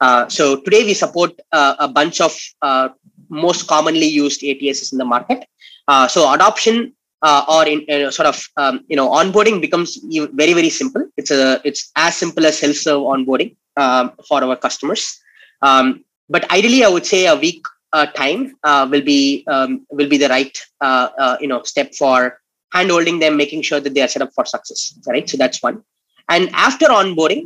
Uh, 0.00 0.28
so 0.28 0.60
today 0.60 0.84
we 0.84 0.94
support 0.94 1.32
uh, 1.52 1.74
a 1.78 1.88
bunch 1.88 2.20
of 2.20 2.36
uh, 2.62 2.88
most 3.28 3.66
commonly 3.66 4.06
used 4.06 4.42
ATSs 4.42 4.92
in 4.92 4.98
the 4.98 5.04
market. 5.04 5.46
Uh, 5.88 6.06
so 6.06 6.32
adoption 6.32 6.92
uh, 7.22 7.44
or 7.48 7.66
in 7.66 8.12
sort 8.12 8.26
of 8.26 8.46
um, 8.56 8.84
you 8.88 8.96
know 8.96 9.08
onboarding 9.08 9.60
becomes 9.60 9.98
very 10.34 10.52
very 10.52 10.70
simple 10.70 11.06
it's 11.16 11.30
a 11.30 11.60
it's 11.64 11.90
as 11.96 12.16
simple 12.16 12.44
as 12.44 12.58
self-serve 12.58 13.00
onboarding 13.00 13.54
um, 13.76 14.12
for 14.28 14.42
our 14.44 14.56
customers 14.56 15.18
um, 15.62 16.04
but 16.28 16.50
ideally 16.52 16.84
i 16.84 16.88
would 16.88 17.06
say 17.06 17.26
a 17.26 17.36
week 17.36 17.64
time 18.06 18.56
uh, 18.64 18.86
will 18.90 19.02
be 19.02 19.44
um, 19.46 19.86
will 19.90 20.08
be 20.08 20.18
the 20.18 20.28
right 20.28 20.56
uh, 20.80 21.08
uh, 21.18 21.36
you 21.40 21.48
know 21.48 21.62
step 21.62 21.94
for 21.94 22.38
handholding 22.74 23.20
them 23.20 23.36
making 23.36 23.62
sure 23.62 23.80
that 23.80 23.94
they 23.94 24.02
are 24.02 24.08
set 24.08 24.22
up 24.22 24.32
for 24.34 24.44
success. 24.44 24.98
Right? 25.06 25.28
So 25.28 25.36
that's 25.36 25.62
one. 25.62 25.82
And 26.28 26.50
after 26.52 26.86
onboarding 26.86 27.44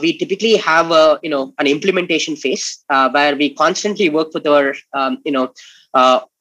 we 0.00 0.16
typically 0.18 0.56
have 0.56 0.90
a 0.90 1.20
you 1.22 1.30
know 1.30 1.54
an 1.58 1.66
implementation 1.66 2.34
phase 2.36 2.84
where 2.88 3.36
we 3.36 3.54
constantly 3.54 4.08
work 4.08 4.32
with 4.34 4.46
our 4.46 4.74
um, 4.94 5.18
you 5.24 5.32
know 5.32 5.52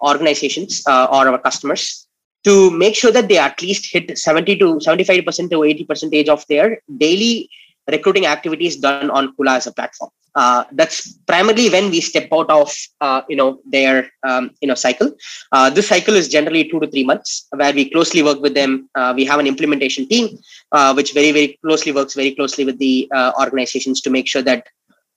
organizations 0.02 0.84
or 0.88 1.28
our 1.28 1.38
customers 1.38 2.08
to 2.44 2.72
make 2.72 2.96
sure 2.96 3.12
that 3.12 3.28
they 3.28 3.38
at 3.38 3.62
least 3.62 3.92
hit 3.92 4.18
70 4.18 4.56
to 4.58 4.80
75 4.80 5.26
percent 5.26 5.52
to 5.52 5.64
80 5.64 5.86
percentage 5.86 6.30
of 6.30 6.46
their 6.48 6.82
daily 6.98 7.50
recruiting 7.92 8.26
activities 8.26 8.78
done 8.78 9.12
on 9.12 9.36
Kula 9.36 9.58
as 9.58 9.68
a 9.68 9.74
platform. 9.74 10.12
Uh, 10.36 10.64
that's 10.72 11.14
primarily 11.28 11.70
when 11.70 11.90
we 11.90 12.00
step 12.00 12.28
out 12.32 12.50
of 12.50 12.72
uh, 13.02 13.22
you 13.28 13.36
know 13.36 13.60
their 13.66 14.10
um, 14.24 14.52
you 14.62 14.68
know 14.68 14.76
cycle. 14.76 15.12
Uh, 15.52 15.70
this 15.70 15.88
cycle 15.88 16.16
is 16.16 16.30
generally 16.30 16.70
two 16.70 16.80
to 16.80 16.88
three 16.88 17.04
months, 17.04 17.48
where 17.52 17.74
we 17.74 17.90
closely 17.90 18.24
work 18.24 18.40
with 18.42 18.54
them. 18.54 18.90
Uh, 18.96 19.14
we 19.16 19.26
have 19.26 19.40
an 19.40 19.48
implementation 19.48 20.08
team, 20.08 20.38
uh, 20.72 20.94
which 20.94 21.14
very 21.14 21.32
very 21.32 21.60
closely 21.66 21.92
works 21.92 22.14
very 22.14 22.34
closely 22.34 22.64
with 22.64 22.78
the 22.80 23.10
uh, 23.14 23.32
organizations 23.40 24.00
to 24.02 24.10
make 24.10 24.28
sure 24.28 24.42
that 24.42 24.68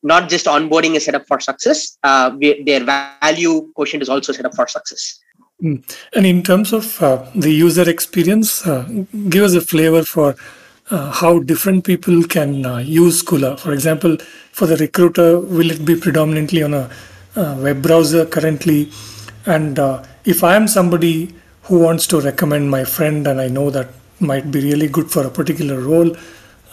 not 0.03 0.29
just 0.29 0.47
onboarding 0.47 0.97
is 0.97 1.05
set 1.05 1.15
up 1.15 1.27
for 1.27 1.41
success, 1.41 1.97
we, 2.39 2.63
their 2.65 2.85
value 2.85 3.73
quotient 3.75 4.03
is 4.03 4.09
also 4.09 4.33
set 4.33 4.45
up 4.45 4.55
for 4.55 4.67
success. 4.67 5.21
Hmm. 5.61 5.77
And 6.15 6.27
in 6.27 6.43
terms 6.43 6.73
of 6.73 6.99
the 7.35 7.51
user 7.51 7.89
experience, 7.89 8.63
give 9.29 9.45
us 9.45 9.55
a 9.55 9.61
flavor 9.61 10.03
for 10.03 10.37
uh, 10.91 11.11
how 11.11 11.39
different 11.39 11.85
people 11.85 12.23
can 12.25 12.67
uh, 12.67 12.79
use 12.79 13.23
Kula. 13.23 13.59
For 13.59 13.73
example, 13.73 14.17
for 14.53 14.67
the 14.67 14.77
recruiter, 14.77 15.41
will 15.41 15.71
it 15.71 15.85
be 15.85 15.97
predominantly 15.97 16.63
on 16.63 16.75
a 16.75 16.91
uh, 17.37 17.57
web 17.59 17.83
browser 17.83 18.27
currently? 18.27 18.91
And 19.47 19.79
uh, 19.79 20.05
if 20.25 20.45
I 20.45 20.57
am 20.57 20.69
somebody 20.69 21.35
who 21.63 21.79
wants 21.79 22.07
to 22.09 22.21
recommend 22.21 22.71
my 22.71 22.85
friend 22.85 23.27
and 23.27 23.41
I 23.41 23.49
know 23.49 23.71
that 23.71 23.89
might 24.21 24.51
be 24.51 24.61
really 24.61 24.89
good 24.89 25.11
for 25.11 25.27
a 25.27 25.31
particular 25.31 25.81
role, 25.81 26.17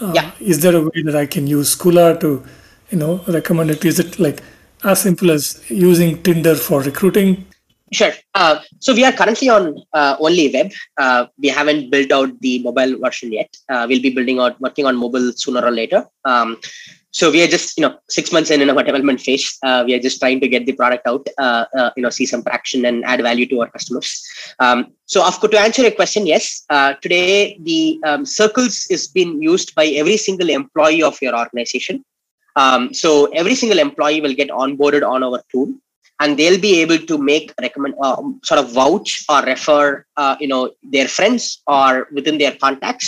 uh, 0.01 0.11
yeah. 0.13 0.31
is 0.39 0.61
there 0.61 0.75
a 0.75 0.81
way 0.81 1.03
that 1.03 1.15
I 1.15 1.25
can 1.25 1.47
use 1.47 1.75
Kula 1.75 2.19
to, 2.19 2.43
you 2.89 2.97
know, 2.97 3.23
recommend 3.27 3.71
it? 3.71 3.85
Is 3.85 3.99
it 3.99 4.19
like 4.19 4.43
as 4.83 5.01
simple 5.01 5.31
as 5.31 5.63
using 5.69 6.21
Tinder 6.23 6.55
for 6.55 6.81
recruiting? 6.81 7.45
Sure. 7.93 8.13
Uh, 8.33 8.59
so 8.79 8.93
we 8.93 9.03
are 9.03 9.11
currently 9.11 9.49
on 9.49 9.83
uh, 9.93 10.15
only 10.19 10.49
web. 10.53 10.71
Uh, 10.97 11.25
we 11.37 11.49
haven't 11.49 11.89
built 11.89 12.11
out 12.11 12.29
the 12.39 12.59
mobile 12.63 12.97
version 12.99 13.33
yet. 13.33 13.55
Uh, 13.67 13.85
we'll 13.87 14.01
be 14.01 14.13
building 14.13 14.39
out, 14.39 14.59
working 14.61 14.85
on 14.85 14.95
mobile 14.95 15.33
sooner 15.33 15.61
or 15.61 15.71
later. 15.71 16.05
Um, 16.23 16.57
so 17.13 17.29
we 17.29 17.43
are 17.43 17.47
just, 17.47 17.77
you 17.77 17.81
know, 17.81 17.97
six 18.09 18.31
months 18.31 18.49
in 18.49 18.61
in 18.61 18.69
our 18.69 18.81
development 18.81 19.19
phase. 19.19 19.57
Uh, 19.61 19.83
we 19.85 19.93
are 19.93 19.99
just 19.99 20.21
trying 20.21 20.39
to 20.39 20.47
get 20.47 20.65
the 20.65 20.71
product 20.71 21.05
out, 21.05 21.27
uh, 21.37 21.65
you 21.97 22.03
know, 22.03 22.09
see 22.09 22.25
some 22.25 22.41
traction 22.41 22.85
and 22.85 23.03
add 23.03 23.21
value 23.21 23.45
to 23.47 23.59
our 23.59 23.69
customers. 23.69 24.25
Um, 24.59 24.93
so, 25.05 25.29
to 25.29 25.59
answer 25.59 25.81
your 25.81 25.91
question, 25.91 26.25
yes. 26.25 26.65
today, 27.01 27.57
the 27.59 27.99
um, 28.05 28.25
circles 28.25 28.87
is 28.89 29.07
being 29.07 29.41
used 29.41 29.75
by 29.75 29.87
every 29.87 30.15
single 30.15 30.49
employee 30.49 31.03
of 31.03 31.21
your 31.21 31.37
organization. 31.37 32.05
Um, 32.55 32.93
so 32.93 33.27
every 33.27 33.55
single 33.55 33.79
employee 33.79 34.21
will 34.21 34.33
get 34.33 34.49
onboarded 34.49 35.07
on 35.07 35.23
our 35.23 35.41
tool 35.51 35.73
and 36.21 36.37
they'll 36.37 36.61
be 36.69 36.73
able 36.83 36.99
to 37.09 37.15
make 37.31 37.53
recommend 37.65 37.95
uh, 38.07 38.21
sort 38.49 38.59
of 38.61 38.71
vouch 38.79 39.11
or 39.27 39.41
refer 39.53 40.05
uh, 40.21 40.35
you 40.39 40.49
know 40.51 40.63
their 40.95 41.07
friends 41.17 41.43
or 41.67 42.07
within 42.17 42.37
their 42.41 42.55
contacts 42.63 43.07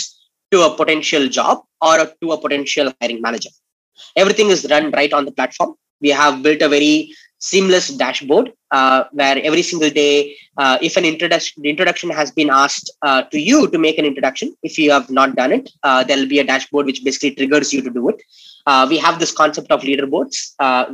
to 0.52 0.62
a 0.68 0.70
potential 0.80 1.24
job 1.38 1.62
or 1.80 1.96
to 2.20 2.32
a 2.32 2.38
potential 2.44 2.92
hiring 3.00 3.20
manager. 3.26 3.52
Everything 4.16 4.48
is 4.54 4.66
run 4.70 4.90
right 4.90 5.12
on 5.12 5.24
the 5.24 5.32
platform. 5.38 5.74
We 6.00 6.10
have 6.10 6.42
built 6.42 6.60
a 6.62 6.68
very 6.68 7.14
seamless 7.38 7.88
dashboard 8.02 8.52
uh, 8.70 9.04
where 9.12 9.38
every 9.48 9.62
single 9.70 9.90
day 9.90 10.34
uh, 10.56 10.76
if 10.80 10.96
an 11.00 11.04
introduction 11.04 11.64
introduction 11.72 12.10
has 12.20 12.30
been 12.38 12.50
asked 12.50 12.90
uh, 13.02 13.22
to 13.32 13.38
you 13.48 13.58
to 13.72 13.78
make 13.86 13.98
an 13.98 14.06
introduction 14.10 14.48
if 14.68 14.78
you 14.78 14.90
have 14.96 15.10
not 15.18 15.34
done 15.40 15.52
it 15.58 15.66
uh, 15.82 16.02
there'll 16.04 16.32
be 16.34 16.40
a 16.44 16.46
dashboard 16.52 16.86
which 16.86 17.04
basically 17.08 17.32
triggers 17.38 17.72
you 17.74 17.82
to 17.82 17.90
do 17.90 18.08
it. 18.12 18.20
We 18.90 18.98
have 19.06 19.18
this 19.18 19.32
concept 19.42 19.70
of 19.70 19.82
leaderboards 19.88 20.36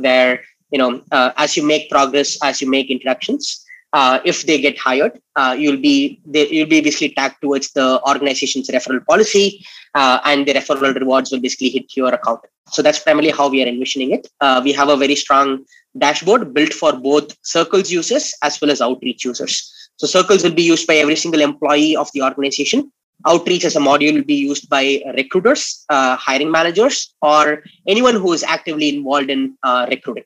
where 0.05 0.41
you 0.71 0.77
know 0.77 1.01
uh, 1.11 1.31
as 1.37 1.57
you 1.57 1.63
make 1.63 1.89
progress 1.89 2.37
as 2.43 2.61
you 2.61 2.69
make 2.69 2.89
introductions 2.89 3.65
uh, 3.93 4.19
if 4.23 4.43
they 4.43 4.59
get 4.59 4.77
hired 4.77 5.19
uh, 5.35 5.55
you'll 5.57 5.81
be 5.89 6.21
they, 6.25 6.47
you'll 6.49 6.69
be 6.69 6.81
basically 6.81 7.13
tagged 7.13 7.35
towards 7.41 7.71
the 7.73 8.01
organization's 8.07 8.69
referral 8.69 9.05
policy 9.05 9.63
uh, 9.95 10.19
and 10.23 10.47
the 10.47 10.53
referral 10.53 10.95
rewards 10.95 11.31
will 11.31 11.39
basically 11.39 11.69
hit 11.69 11.95
your 11.95 12.13
account. 12.13 12.39
So 12.69 12.81
that's 12.81 12.99
primarily 12.99 13.31
how 13.31 13.49
we 13.49 13.61
are 13.63 13.67
envisioning 13.67 14.11
it. 14.11 14.27
Uh, 14.39 14.61
we 14.63 14.71
have 14.71 14.89
a 14.89 14.95
very 14.95 15.15
strong 15.15 15.65
dashboard 15.97 16.53
built 16.53 16.73
for 16.73 16.93
both 16.93 17.35
circles 17.41 17.91
users 17.91 18.33
as 18.41 18.61
well 18.61 18.71
as 18.71 18.81
outreach 18.81 19.25
users. 19.25 19.89
So 19.97 20.07
circles 20.07 20.43
will 20.43 20.53
be 20.53 20.63
used 20.63 20.87
by 20.87 20.95
every 20.95 21.17
single 21.17 21.41
employee 21.41 21.95
of 21.95 22.09
the 22.13 22.21
organization. 22.23 22.91
Outreach 23.27 23.65
as 23.65 23.75
a 23.75 23.79
module 23.79 24.13
will 24.13 24.23
be 24.23 24.35
used 24.35 24.69
by 24.69 25.01
recruiters 25.15 25.85
uh, 25.89 26.15
hiring 26.15 26.49
managers 26.49 27.13
or 27.21 27.63
anyone 27.87 28.15
who 28.15 28.33
is 28.33 28.43
actively 28.43 28.95
involved 28.95 29.29
in 29.29 29.57
recruiting 29.89 30.23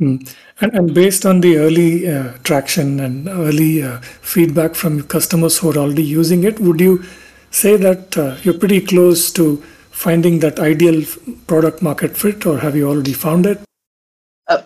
Mm. 0.00 0.34
And, 0.60 0.74
and, 0.74 0.94
based 0.94 1.24
on 1.24 1.40
the 1.40 1.56
early 1.56 2.06
uh, 2.06 2.32
traction 2.44 3.00
and 3.00 3.28
early 3.28 3.82
uh, 3.82 3.98
feedback 4.00 4.74
from 4.74 5.02
customers 5.04 5.56
who 5.56 5.70
are 5.70 5.78
already 5.78 6.04
using 6.04 6.44
it, 6.44 6.60
would 6.60 6.80
you 6.80 7.02
say 7.50 7.76
that 7.76 8.16
uh, 8.18 8.36
you're 8.42 8.58
pretty 8.58 8.82
close 8.82 9.32
to 9.32 9.56
finding 9.90 10.40
that 10.40 10.58
ideal 10.58 11.02
product 11.46 11.80
market 11.80 12.14
fit, 12.14 12.44
or 12.44 12.58
have 12.58 12.76
you 12.76 12.86
already 12.86 13.14
found 13.14 13.46
it? 13.46 13.58
Uh, 14.48 14.62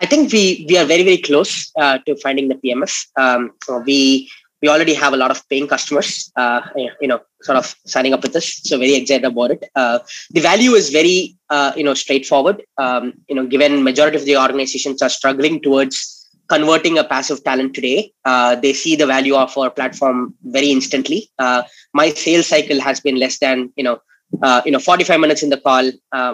I 0.00 0.06
think 0.06 0.32
we 0.32 0.66
we 0.68 0.76
are 0.76 0.84
very 0.84 1.04
very 1.04 1.18
close 1.18 1.70
uh, 1.76 1.98
to 1.98 2.16
finding 2.16 2.48
the 2.48 2.56
PMF. 2.56 3.06
Um, 3.16 3.52
we 3.86 4.28
we 4.62 4.68
already 4.68 4.94
have 4.94 5.12
a 5.12 5.16
lot 5.16 5.32
of 5.32 5.46
paying 5.48 5.66
customers, 5.66 6.30
uh, 6.36 6.60
you 7.00 7.08
know, 7.08 7.20
sort 7.42 7.58
of 7.58 7.74
signing 7.84 8.14
up 8.14 8.22
with 8.22 8.34
us. 8.36 8.60
So 8.64 8.78
very 8.78 8.94
excited 8.94 9.24
about 9.24 9.50
it. 9.50 9.64
Uh, 9.74 9.98
the 10.30 10.40
value 10.40 10.72
is 10.72 10.90
very, 10.90 11.36
uh, 11.50 11.72
you 11.76 11.82
know, 11.82 11.94
straightforward. 11.94 12.62
Um, 12.78 13.14
you 13.28 13.34
know, 13.34 13.44
given 13.44 13.82
majority 13.82 14.16
of 14.16 14.24
the 14.24 14.36
organizations 14.36 15.02
are 15.02 15.08
struggling 15.08 15.60
towards 15.60 16.30
converting 16.48 16.96
a 16.98 17.04
passive 17.04 17.42
talent 17.42 17.74
today, 17.74 18.12
uh, 18.24 18.54
they 18.54 18.72
see 18.72 18.94
the 18.94 19.06
value 19.06 19.34
of 19.34 19.56
our 19.58 19.70
platform 19.70 20.34
very 20.44 20.70
instantly. 20.70 21.28
Uh, 21.40 21.64
my 21.92 22.10
sales 22.10 22.46
cycle 22.46 22.80
has 22.80 23.00
been 23.00 23.16
less 23.16 23.38
than, 23.40 23.72
you 23.76 23.82
know, 23.82 23.98
uh, 24.42 24.62
you 24.64 24.70
know, 24.70 24.78
45 24.78 25.20
minutes 25.20 25.42
in 25.42 25.50
the 25.50 25.58
call, 25.58 25.90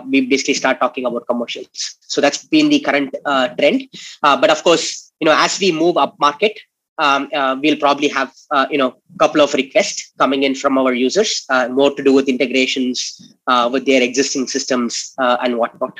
we 0.06 0.20
basically 0.20 0.54
start 0.54 0.78
talking 0.78 1.04
about 1.04 1.26
commercials. 1.26 1.96
So 2.02 2.20
that's 2.20 2.44
been 2.44 2.68
the 2.68 2.80
current 2.80 3.14
trend. 3.58 3.88
but 4.22 4.50
of 4.50 4.62
course, 4.62 5.12
you 5.18 5.24
know, 5.24 5.34
as 5.36 5.58
we 5.58 5.72
move 5.72 5.96
up 5.96 6.14
market, 6.20 6.52
um, 6.98 7.28
uh, 7.34 7.56
we'll 7.62 7.76
probably 7.76 8.08
have 8.08 8.32
uh, 8.50 8.66
you 8.70 8.78
know 8.78 8.96
a 9.14 9.18
couple 9.18 9.40
of 9.40 9.54
requests 9.54 10.12
coming 10.18 10.42
in 10.42 10.54
from 10.54 10.76
our 10.76 10.92
users, 10.92 11.44
uh, 11.48 11.68
more 11.68 11.94
to 11.94 12.02
do 12.02 12.12
with 12.12 12.28
integrations 12.28 13.34
uh, 13.46 13.68
with 13.72 13.86
their 13.86 14.02
existing 14.02 14.46
systems 14.46 15.14
uh, 15.18 15.36
and 15.42 15.58
whatnot. 15.58 15.98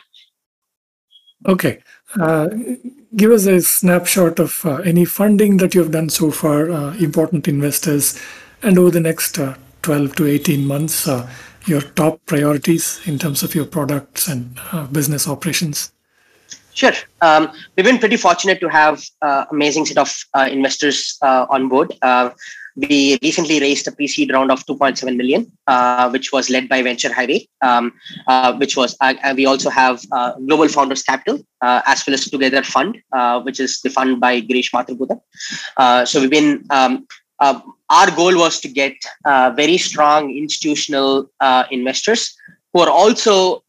Okay, 1.46 1.80
uh, 2.20 2.48
give 3.14 3.30
us 3.30 3.46
a 3.46 3.60
snapshot 3.60 4.40
of 4.40 4.66
any 4.84 5.04
funding 5.04 5.58
that 5.58 5.74
you've 5.74 5.92
done 5.92 6.08
so 6.08 6.32
far, 6.32 6.68
important 6.96 7.46
investors, 7.46 8.20
and 8.62 8.76
over 8.76 8.90
the 8.90 9.00
next 9.00 9.38
12 9.82 10.16
to 10.16 10.26
18 10.26 10.66
months, 10.66 11.08
your 11.66 11.80
top 11.80 12.18
priorities 12.26 13.00
in 13.06 13.20
terms 13.20 13.44
of 13.44 13.54
your 13.54 13.66
products 13.66 14.26
and 14.26 14.58
business 14.90 15.28
operations. 15.28 15.92
Sure. 16.78 16.92
Um, 17.22 17.50
we've 17.74 17.84
been 17.84 17.98
pretty 17.98 18.16
fortunate 18.16 18.60
to 18.60 18.68
have 18.68 19.02
uh, 19.20 19.46
amazing 19.50 19.84
set 19.84 19.98
of 19.98 20.14
uh, 20.32 20.48
investors 20.48 21.18
uh, 21.22 21.44
on 21.50 21.68
board. 21.68 21.92
Uh, 22.02 22.30
we 22.76 23.18
recently 23.20 23.58
raised 23.58 23.88
a 23.88 23.90
pre-seed 23.90 24.32
round 24.32 24.52
of 24.52 24.64
2.7 24.64 25.16
million, 25.16 25.50
uh, 25.66 26.08
which 26.08 26.30
was 26.32 26.48
led 26.48 26.68
by 26.68 26.80
Venture 26.80 27.12
Highway, 27.12 27.48
um, 27.62 27.94
uh, 28.28 28.54
which 28.58 28.76
was, 28.76 28.96
we 29.34 29.44
also 29.44 29.70
have 29.70 30.08
Global 30.46 30.68
Founders 30.68 31.02
Capital, 31.02 31.40
as 31.60 32.06
well 32.06 32.14
as 32.14 32.30
Together 32.30 32.62
Fund, 32.62 33.02
which 33.42 33.58
is 33.58 33.80
the 33.80 33.90
fund 33.90 34.20
by 34.20 34.40
Girish 34.40 34.70
Mathrubootham. 34.70 36.06
so 36.06 36.20
we've 36.20 36.30
been, 36.30 36.64
um, 36.70 37.08
our 37.40 38.10
goal 38.14 38.38
was 38.38 38.60
to 38.60 38.68
get 38.68 38.94
very 39.56 39.78
strong 39.78 40.30
institutional 40.30 41.28
investors 41.72 42.36
who 42.72 42.82
are 42.82 42.90
also 42.90 43.64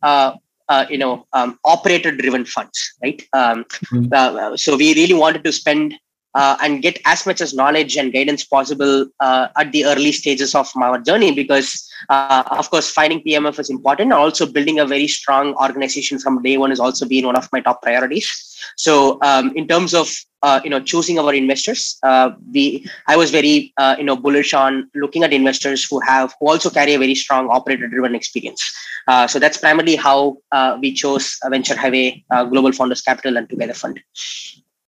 uh, 0.69 0.85
you 0.89 0.97
know 0.97 1.25
um, 1.33 1.59
operator 1.65 2.11
driven 2.11 2.45
funds 2.45 2.93
right? 3.03 3.21
Um, 3.33 3.65
mm-hmm. 3.93 4.13
uh, 4.13 4.57
so 4.57 4.77
we 4.77 4.93
really 4.93 5.13
wanted 5.13 5.43
to 5.43 5.51
spend 5.51 5.95
uh, 6.35 6.57
and 6.61 6.81
get 6.81 6.99
as 7.05 7.25
much 7.25 7.41
as 7.41 7.53
knowledge 7.53 7.97
and 7.97 8.13
guidance 8.13 8.43
possible 8.43 9.07
uh, 9.19 9.47
at 9.57 9.71
the 9.71 9.85
early 9.85 10.11
stages 10.11 10.53
of 10.53 10.69
our 10.81 10.99
journey 10.99 11.33
because 11.33 11.89
uh, 12.09 12.43
of 12.51 12.69
course 12.69 12.91
finding 12.91 13.21
pmf 13.21 13.59
is 13.59 13.69
important. 13.69 14.13
Also 14.13 14.45
building 14.45 14.79
a 14.79 14.85
very 14.85 15.07
strong 15.07 15.55
organization 15.55 16.19
from 16.19 16.41
day 16.43 16.57
one 16.57 16.69
has 16.69 16.79
also 16.79 17.07
been 17.07 17.25
one 17.25 17.35
of 17.35 17.49
my 17.51 17.59
top 17.59 17.81
priorities. 17.81 18.29
So 18.75 19.17
um, 19.21 19.51
in 19.55 19.67
terms 19.67 19.93
of 19.93 20.09
uh, 20.41 20.59
you 20.63 20.69
know 20.69 20.79
choosing 20.79 21.19
our 21.19 21.33
investors. 21.33 21.97
Uh, 22.03 22.31
we 22.53 22.85
i 23.07 23.15
was 23.15 23.31
very 23.31 23.73
uh, 23.77 23.95
you 23.97 24.03
know 24.03 24.15
bullish 24.15 24.53
on 24.53 24.89
looking 24.95 25.23
at 25.23 25.33
investors 25.33 25.85
who 25.85 25.99
have 25.99 26.33
who 26.39 26.49
also 26.49 26.69
carry 26.69 26.93
a 26.93 26.99
very 26.99 27.15
strong 27.15 27.49
operator 27.49 27.87
driven 27.87 28.15
experience. 28.15 28.73
Uh, 29.07 29.27
so 29.27 29.39
that's 29.39 29.57
primarily 29.57 29.95
how 29.95 30.37
uh, 30.51 30.77
we 30.81 30.93
chose 30.93 31.37
venture 31.49 31.75
highway 31.75 32.23
uh, 32.31 32.43
global 32.43 32.71
founders 32.71 33.01
capital 33.01 33.37
and 33.37 33.49
together 33.49 33.73
fund. 33.73 33.99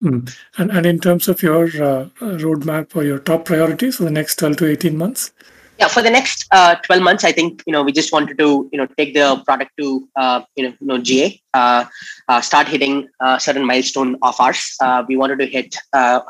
Mm. 0.03 0.31
and, 0.59 0.69
and 0.69 0.85
in 0.85 0.99
terms 0.99 1.27
of 1.27 1.41
your 1.41 1.67
roadmap 1.67 2.95
or 2.95 3.03
your 3.03 3.17
top 3.17 3.45
priorities 3.45 3.95
for 3.95 4.03
the 4.03 4.11
next 4.11 4.35
12 4.35 4.57
to 4.57 4.67
18 4.67 4.95
months 4.95 5.31
yeah 5.79 5.87
for 5.87 6.01
the 6.01 6.09
next 6.09 6.45
uh, 6.51 6.75
12 6.75 7.03
months 7.07 7.23
i 7.23 7.31
think 7.31 7.63
you 7.67 7.73
know 7.73 7.83
we 7.83 7.91
just 7.91 8.11
wanted 8.11 8.37
to 8.37 8.69
you 8.71 8.77
know 8.79 8.87
take 8.97 9.13
the 9.13 9.41
product 9.45 9.71
to 9.79 10.07
uh, 10.15 10.41
you 10.55 10.63
know 10.63 10.73
you 10.81 10.87
know 10.89 10.99
ga 11.09 11.25
uh, 11.53 11.83
uh 12.29 12.41
start 12.41 12.67
hitting 12.67 12.95
a 13.21 13.25
uh, 13.25 13.37
certain 13.37 13.65
milestone 13.65 14.15
of 14.21 14.39
ours. 14.39 14.61
Uh, 14.85 15.03
we 15.09 15.15
wanted 15.21 15.39
to 15.39 15.47
hit 15.55 15.75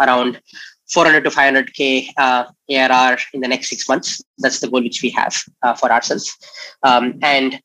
around 0.03 0.39
400 0.93 1.23
to 1.25 1.29
500k 1.29 1.81
arr 2.17 3.17
in 3.33 3.41
the 3.41 3.49
next 3.53 3.69
six 3.69 3.89
months. 3.89 4.21
That's 4.37 4.59
the 4.61 4.69
goal 4.69 4.83
which 4.87 5.01
we 5.05 5.09
have 5.19 5.33
for 5.79 5.91
ourselves. 5.91 6.27
Um, 6.83 7.05
and 7.21 7.59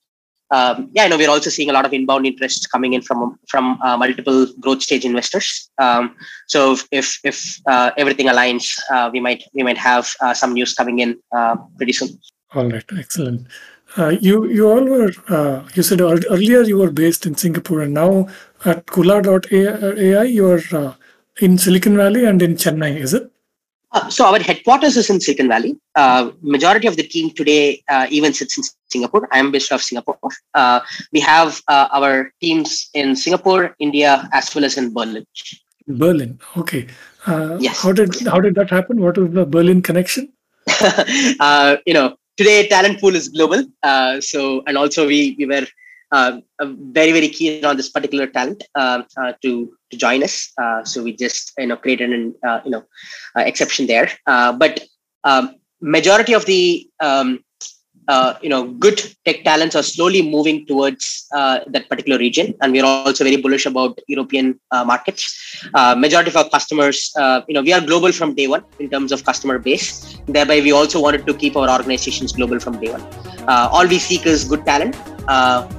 um, 0.53 0.91
yeah, 0.93 1.05
I 1.05 1.09
know 1.09 1.17
we're 1.17 1.31
also 1.31 1.51
seeing 1.51 1.71
a 1.71 1.73
lot 1.73 1.87
of 1.87 1.93
inbound 1.95 2.27
interest 2.27 2.71
coming 2.71 2.93
in 2.93 3.03
from 3.03 3.39
from 3.49 3.81
uh, 3.83 3.97
multiple 3.97 4.47
growth 4.61 4.83
stage 4.83 5.05
investors. 5.05 5.71
Um, 5.79 6.15
so 6.47 6.77
if 6.91 7.19
if, 7.25 7.59
uh, 7.67 7.91
everything 7.97 8.27
aligns, 8.27 8.79
uh, 8.91 9.09
we 9.13 9.19
might 9.19 9.43
we 9.55 9.63
might 9.63 9.79
have 9.79 10.09
uh, 10.21 10.35
some 10.35 10.53
news 10.53 10.75
coming 10.75 10.99
in 10.99 11.19
uh, 11.35 11.57
pretty 11.79 11.95
soon. 11.95 12.11
All 12.55 12.69
right, 12.69 12.85
excellent. 12.99 13.47
Uh, 13.97 14.11
you 14.21 14.47
you 14.47 14.69
all 14.69 14.85
were 14.85 15.13
you 15.75 15.83
said 15.83 16.01
earlier 16.03 16.63
you 16.63 16.77
were 16.79 16.91
based 16.91 17.25
in 17.25 17.35
Singapore 17.35 17.81
and 17.81 17.95
now 17.95 18.29
at 18.67 18.87
Kula.ai 18.87 20.25
you 20.25 20.49
are 20.49 20.97
in 21.41 21.57
Silicon 21.57 21.97
Valley 21.97 22.27
and 22.27 22.43
in 22.43 22.57
Chennai, 22.57 22.97
is 22.97 23.15
it? 23.15 23.32
Uh, 23.93 24.09
so 24.09 24.25
our 24.25 24.41
headquarters 24.41 24.97
is 24.97 25.11
in 25.11 25.21
Silicon 25.21 25.49
Valley. 25.49 25.77
Uh, 25.95 26.31
majority 26.41 26.87
of 26.89 26.97
the 26.97 27.03
team 27.03 27.31
today 27.31 27.83
uh, 27.89 28.07
even 28.11 28.33
sits 28.33 28.57
in 28.57 28.65
Singapore. 28.91 29.29
I 29.33 29.39
am 29.39 29.53
based 29.53 29.71
out 29.71 29.77
of 29.77 29.83
Singapore. 29.83 30.19
Uh, 30.55 30.81
we 31.13 31.21
have 31.21 31.61
uh, 31.69 31.89
our 31.93 32.33
teams 32.41 32.89
in 32.95 33.15
Singapore, 33.15 33.77
India, 33.79 34.29
as 34.33 34.55
well 34.55 34.65
as 34.65 34.79
in 34.79 34.95
Berlin. 34.95 35.27
Berlin, 35.87 36.39
okay. 36.57 36.87
yes. 37.59 37.83
How 37.83 37.93
did 37.93 38.15
how 38.27 38.41
did 38.41 38.55
that 38.55 38.71
happen? 38.71 39.01
What 39.01 39.19
was 39.19 39.31
the 39.33 39.45
Berlin 39.45 39.83
connection? 39.83 40.33
you 41.87 41.93
know, 41.93 42.17
today 42.37 42.69
talent 42.69 43.01
pool 43.01 43.15
is 43.15 43.29
global. 43.29 43.65
so 44.21 44.63
and 44.67 44.79
also 44.79 45.07
we 45.07 45.37
we 45.39 45.45
were 45.45 45.67
uh, 46.13 46.41
very 47.01 47.13
very 47.13 47.29
keen 47.29 47.65
on 47.65 47.77
this 47.77 47.91
particular 47.91 48.27
talent 48.27 48.65
to 49.43 49.73
to 49.93 49.97
join 49.97 50.23
us. 50.23 50.51
Uh, 50.61 50.83
so 50.85 51.03
we 51.03 51.15
just 51.25 51.53
you 51.59 51.67
know 51.67 51.77
created 51.77 52.11
an 52.19 52.35
uh, 52.49 52.61
you 52.65 52.73
know 52.75 52.85
exception 53.37 53.87
there. 53.87 54.09
but 54.27 54.81
um, 55.25 55.55
majority 55.81 56.33
of 56.33 56.47
the 56.47 56.89
um, 57.01 57.45
uh, 58.09 58.35
you 58.43 58.49
know 58.49 58.67
good 58.85 59.01
tech 59.25 59.45
talents 59.45 59.77
are 59.77 59.83
slowly 59.83 60.23
moving 60.23 60.67
towards 60.67 61.27
uh, 61.35 61.61
that 61.69 61.89
particular 61.89 62.19
region. 62.19 62.55
And 62.61 62.73
we're 62.73 62.85
also 62.85 63.25
very 63.25 63.37
bullish 63.37 63.67
about 63.67 63.99
european 64.09 64.59
uh, 64.71 64.85
markets. 64.85 65.23
Uh, 65.75 65.95
majority 65.95 66.31
of 66.31 66.37
our 66.37 66.49
customers 66.49 67.13
uh, 67.17 67.43
you 67.49 67.55
know 67.55 67.63
we 67.63 67.73
are 67.73 67.81
global 67.81 68.13
from 68.13 68.35
day 68.35 68.49
one 68.49 68.65
in 68.81 68.91
terms 68.91 69.13
of 69.13 69.25
customer 69.25 69.59
base. 69.59 70.19
Thereby 70.27 70.61
we 70.61 70.73
also 70.73 71.01
wanted 71.01 71.27
to 71.27 71.35
keep 71.35 71.57
our 71.57 71.71
organizations 71.71 72.33
global 72.33 72.59
from 72.59 72.81
day 72.81 72.91
one. 72.91 73.07
All 73.49 73.87
we 73.87 73.99
seek 73.99 74.27
is 74.27 74.45
good 74.45 74.65
talent 74.65 74.95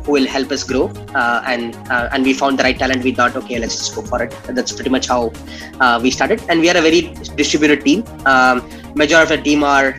who 0.05 0.11
will 0.13 0.27
help 0.27 0.51
us 0.51 0.63
grow. 0.63 0.87
And 1.53 1.75
and 1.89 2.23
we 2.23 2.33
found 2.33 2.59
the 2.59 2.63
right 2.63 2.77
talent. 2.77 3.03
We 3.03 3.13
thought 3.13 3.35
okay 3.35 3.59
let's 3.59 3.77
just 3.77 3.95
go 3.95 4.01
for 4.01 4.23
it. 4.23 4.33
That's 4.47 4.71
pretty 4.71 4.89
much 4.89 5.07
how 5.07 5.31
we 6.01 6.11
started. 6.11 6.41
And 6.49 6.61
we 6.61 6.69
are 6.69 6.77
a 6.77 6.81
very 6.81 7.01
distributed 7.35 7.83
team. 7.83 8.03
Um, 8.25 8.67
majority 8.95 9.33
of 9.33 9.39
the 9.39 9.43
team 9.43 9.63
are 9.63 9.97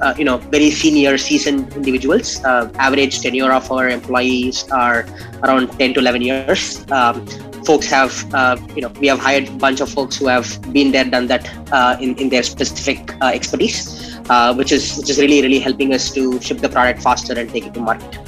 uh, 0.00 0.14
you 0.16 0.24
know 0.24 0.38
very 0.38 0.70
senior 0.70 1.18
seasoned 1.18 1.72
individuals. 1.74 2.42
Uh, 2.44 2.70
average 2.76 3.20
tenure 3.20 3.52
of 3.52 3.70
our 3.70 3.88
employees 3.88 4.68
are 4.70 5.06
around 5.42 5.68
10 5.78 5.94
to 5.94 6.00
11 6.00 6.22
years. 6.22 6.84
Um, 6.90 7.26
folks 7.64 7.86
have 7.86 8.12
uh, 8.34 8.56
you 8.74 8.82
know 8.82 8.88
we 9.00 9.06
have 9.06 9.18
hired 9.18 9.48
a 9.48 9.52
bunch 9.52 9.80
of 9.80 9.90
folks 9.90 10.16
who 10.16 10.26
have 10.26 10.48
been 10.72 10.92
there 10.92 11.04
done 11.04 11.26
that 11.26 11.44
uh, 11.72 11.96
in, 12.00 12.16
in 12.16 12.28
their 12.28 12.42
specific 12.42 13.14
uh, 13.20 13.26
expertise 13.26 14.18
uh, 14.30 14.54
which 14.54 14.72
is 14.72 14.96
which 14.98 15.10
is 15.10 15.18
really 15.18 15.42
really 15.42 15.58
helping 15.58 15.92
us 15.92 16.10
to 16.10 16.40
ship 16.40 16.58
the 16.58 16.68
product 16.68 17.02
faster 17.02 17.38
and 17.38 17.50
take 17.50 17.66
it 17.66 17.74
to 17.74 17.80
market. 17.80 18.18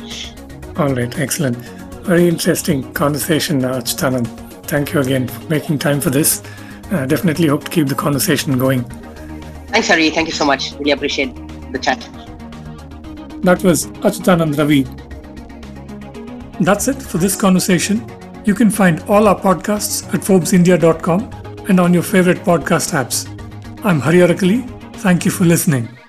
All 0.78 0.94
right 0.94 1.18
excellent. 1.18 1.56
Very 2.12 2.28
interesting 2.28 2.92
conversation 2.92 3.60
Achuthanand. 3.60 4.26
thank 4.66 4.92
you 4.92 5.00
again 5.00 5.28
for 5.28 5.48
making 5.48 5.78
time 5.78 6.00
for 6.00 6.10
this. 6.10 6.42
Definitely 6.90 7.46
hope 7.46 7.64
to 7.64 7.70
keep 7.70 7.86
the 7.86 7.94
conversation 7.94 8.58
going. 8.58 8.82
Thanks 9.68 9.88
hari. 9.88 10.10
Thank 10.10 10.28
you 10.28 10.34
so 10.34 10.44
much. 10.44 10.72
Really 10.72 10.90
appreciate 10.90 11.49
the 11.72 11.78
chat. 11.78 12.00
That 13.42 13.62
was 13.64 13.86
Achuthanand 13.86 14.58
Ravi. 14.58 14.82
That's 16.62 16.88
it 16.88 17.02
for 17.02 17.18
this 17.18 17.36
conversation. 17.36 18.04
You 18.44 18.54
can 18.54 18.70
find 18.70 19.00
all 19.08 19.28
our 19.28 19.38
podcasts 19.38 20.06
at 20.12 20.20
ForbesIndia.com 20.20 21.66
and 21.68 21.80
on 21.80 21.94
your 21.94 22.02
favorite 22.02 22.38
podcast 22.38 22.92
apps. 22.92 23.26
I'm 23.84 24.00
Hari 24.00 24.18
Arakali. 24.18 24.68
Thank 24.96 25.24
you 25.24 25.30
for 25.30 25.44
listening. 25.44 25.99